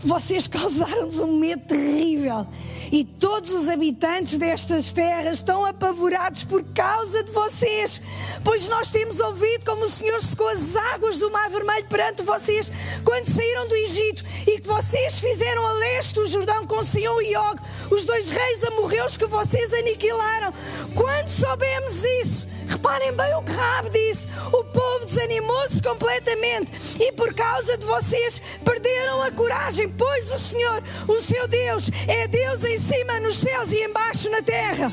vocês 0.00 0.46
causaram-nos 0.46 1.20
um 1.20 1.38
medo 1.38 1.66
terrível. 1.66 2.46
E 2.90 3.04
todos 3.04 3.52
os 3.52 3.68
habitantes 3.68 4.38
destas 4.38 4.92
terras 4.92 5.38
estão 5.38 5.64
apavorados 5.66 6.44
por 6.44 6.64
causa 6.72 7.22
de 7.22 7.32
vocês. 7.32 8.00
Pois 8.42 8.68
nós 8.68 8.90
temos 8.90 9.20
ouvido 9.20 9.64
como 9.64 9.84
o 9.84 9.90
Senhor 9.90 10.20
secou 10.22 10.48
as 10.48 10.74
águas 10.74 11.18
do 11.18 11.30
Mar 11.30 11.50
Vermelho 11.50 11.86
perante 11.86 12.22
vocês 12.22 12.72
quando 13.04 13.28
saíram 13.28 13.68
do 13.68 13.74
Egito 13.74 14.24
e 14.46 14.60
que 14.60 14.68
vocês 14.68 15.18
fizeram 15.18 15.66
a 15.66 15.72
leste 15.72 16.18
o 16.18 16.26
Jordão 16.26 16.64
com 16.64 16.82
Sion 16.82 17.20
e 17.20 17.36
Og, 17.36 17.60
os 17.90 18.04
dois 18.04 18.30
reis 18.30 18.64
amorreus 18.64 19.16
que 19.16 19.26
vocês 19.26 19.72
aniquilaram. 19.74 20.52
Quando 20.94 21.28
soubemos 21.28 22.04
isso, 22.22 22.46
reparem 22.68 23.12
bem 23.12 23.34
o 23.34 23.42
que 23.42 23.52
Rab 23.52 23.90
disse: 23.90 24.28
o 24.52 24.64
povo 24.64 25.06
desanimou-se 25.06 25.82
completamente 25.82 26.70
e 27.00 27.12
por 27.12 27.34
causa 27.34 27.76
de 27.76 27.86
vocês 27.86 28.40
perderam 28.64 29.22
a 29.22 29.30
coragem 29.30 29.88
pois 29.88 30.30
o 30.30 30.38
Senhor, 30.38 30.82
o 31.08 31.20
seu 31.20 31.48
Deus, 31.48 31.90
é 32.06 32.28
Deus 32.28 32.64
em 32.64 32.78
cima 32.78 33.18
nos 33.20 33.38
céus 33.38 33.72
e 33.72 33.82
embaixo 33.84 34.30
na 34.30 34.42
terra. 34.42 34.92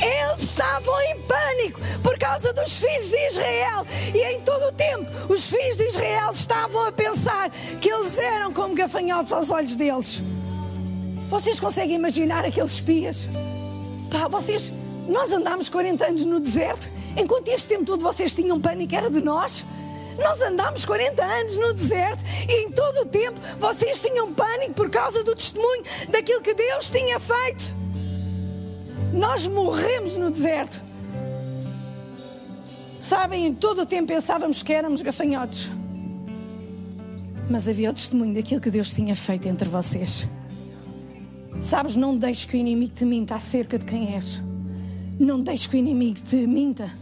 Eles 0.00 0.42
estavam 0.42 1.00
em 1.02 1.20
pânico 1.22 1.80
por 2.02 2.16
causa 2.18 2.52
dos 2.52 2.72
filhos 2.74 3.08
de 3.08 3.26
Israel. 3.26 3.86
E 4.14 4.18
em 4.32 4.40
todo 4.40 4.68
o 4.68 4.72
tempo, 4.72 5.10
os 5.32 5.50
filhos 5.50 5.76
de 5.76 5.84
Israel 5.86 6.30
estavam 6.32 6.86
a 6.86 6.92
pensar 6.92 7.50
que 7.80 7.90
eles 7.92 8.16
eram 8.18 8.52
como 8.52 8.74
gafanhotos 8.74 9.32
aos 9.32 9.50
olhos 9.50 9.74
deles. 9.74 10.22
Vocês 11.28 11.58
conseguem 11.58 11.96
imaginar 11.96 12.44
aqueles 12.44 12.74
espias? 12.74 13.28
Pá, 14.10 14.28
vocês, 14.28 14.72
nós 15.08 15.32
andámos 15.32 15.70
40 15.70 16.06
anos 16.06 16.24
no 16.26 16.38
deserto, 16.38 16.88
enquanto 17.16 17.48
este 17.48 17.68
tempo 17.68 17.84
todo 17.84 18.02
vocês 18.02 18.34
tinham 18.34 18.60
pânico, 18.60 18.94
era 18.94 19.10
de 19.10 19.20
nós. 19.20 19.64
Nós 20.18 20.40
andámos 20.40 20.84
40 20.84 21.24
anos 21.24 21.56
no 21.56 21.72
deserto 21.72 22.22
e 22.48 22.66
em 22.66 22.72
todo 22.72 23.02
o 23.02 23.06
tempo 23.06 23.40
vocês 23.58 24.00
tinham 24.00 24.34
pânico 24.34 24.74
por 24.74 24.90
causa 24.90 25.22
do 25.24 25.34
testemunho 25.34 25.82
daquilo 26.08 26.42
que 26.42 26.52
Deus 26.52 26.90
tinha 26.90 27.18
feito. 27.18 27.74
Nós 29.12 29.46
morremos 29.46 30.16
no 30.16 30.30
deserto. 30.30 30.82
Sabem, 33.00 33.46
em 33.46 33.54
todo 33.54 33.82
o 33.82 33.86
tempo 33.86 34.08
pensávamos 34.08 34.62
que 34.62 34.72
éramos 34.72 35.00
gafanhotos. 35.00 35.70
Mas 37.48 37.66
havia 37.66 37.90
o 37.90 37.94
testemunho 37.94 38.34
daquilo 38.34 38.60
que 38.60 38.70
Deus 38.70 38.92
tinha 38.92 39.16
feito 39.16 39.48
entre 39.48 39.68
vocês. 39.68 40.28
Sabes, 41.60 41.96
não 41.96 42.16
deixes 42.16 42.44
que 42.44 42.56
o 42.56 42.60
inimigo 42.60 42.92
te 42.94 43.04
minta 43.06 43.36
acerca 43.36 43.78
de 43.78 43.86
quem 43.86 44.14
és. 44.14 44.42
Não 45.18 45.40
deixes 45.40 45.66
que 45.66 45.76
o 45.76 45.78
inimigo 45.78 46.20
te 46.20 46.46
minta 46.46 46.92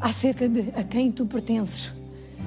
acerca 0.00 0.48
de 0.48 0.70
a 0.74 0.82
quem 0.82 1.12
tu 1.12 1.26
pertences. 1.26 1.92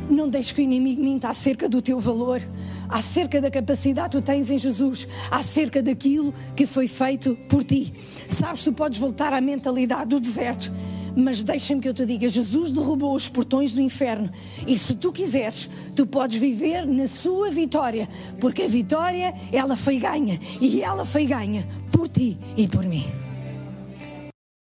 Não 0.10 0.28
deixes 0.28 0.52
que 0.52 0.62
o 0.62 0.64
inimigo 0.64 1.02
minta 1.02 1.30
acerca 1.30 1.70
do 1.70 1.82
teu 1.82 2.00
valor, 2.00 2.42
acerca 2.90 3.40
da 3.40 3.52
capacidade 3.52 4.10
que 4.10 4.18
tu 4.18 4.26
tens 4.26 4.50
em 4.50 4.58
Jesus, 4.58 5.08
acerca 5.30 5.82
daquilo 5.82 6.34
que 6.56 6.66
foi 6.66 6.88
feito 6.88 7.38
por 7.48 7.64
ti. 7.64 7.94
Sabes, 8.28 8.64
tu 8.64 8.74
podes 8.74 9.00
voltar 9.00 9.32
à 9.32 9.40
mentalidade 9.40 10.10
do 10.10 10.20
deserto, 10.20 10.72
mas 11.16 11.44
deixa-me 11.44 11.82
que 11.82 11.88
eu 11.88 11.94
te 11.94 12.06
diga: 12.06 12.28
Jesus 12.28 12.72
derrubou 12.72 13.16
os 13.16 13.30
portões 13.30 13.74
do 13.74 13.82
inferno, 13.82 14.30
e 14.68 14.78
se 14.78 14.96
tu 14.96 15.12
quiseres, 15.12 15.70
tu 15.96 16.06
podes 16.06 16.38
viver 16.38 16.86
na 16.86 17.08
sua 17.08 17.52
vitória, 17.52 18.10
porque 18.40 18.64
a 18.64 18.68
vitória, 18.68 19.34
ela 19.52 19.76
foi 19.76 19.98
ganha, 19.98 20.40
e 20.60 20.82
ela 20.82 21.06
foi 21.06 21.26
ganha 21.26 21.66
por 21.92 22.08
ti 22.08 22.38
e 22.58 22.68
por 22.68 22.86
mim. 22.86 23.25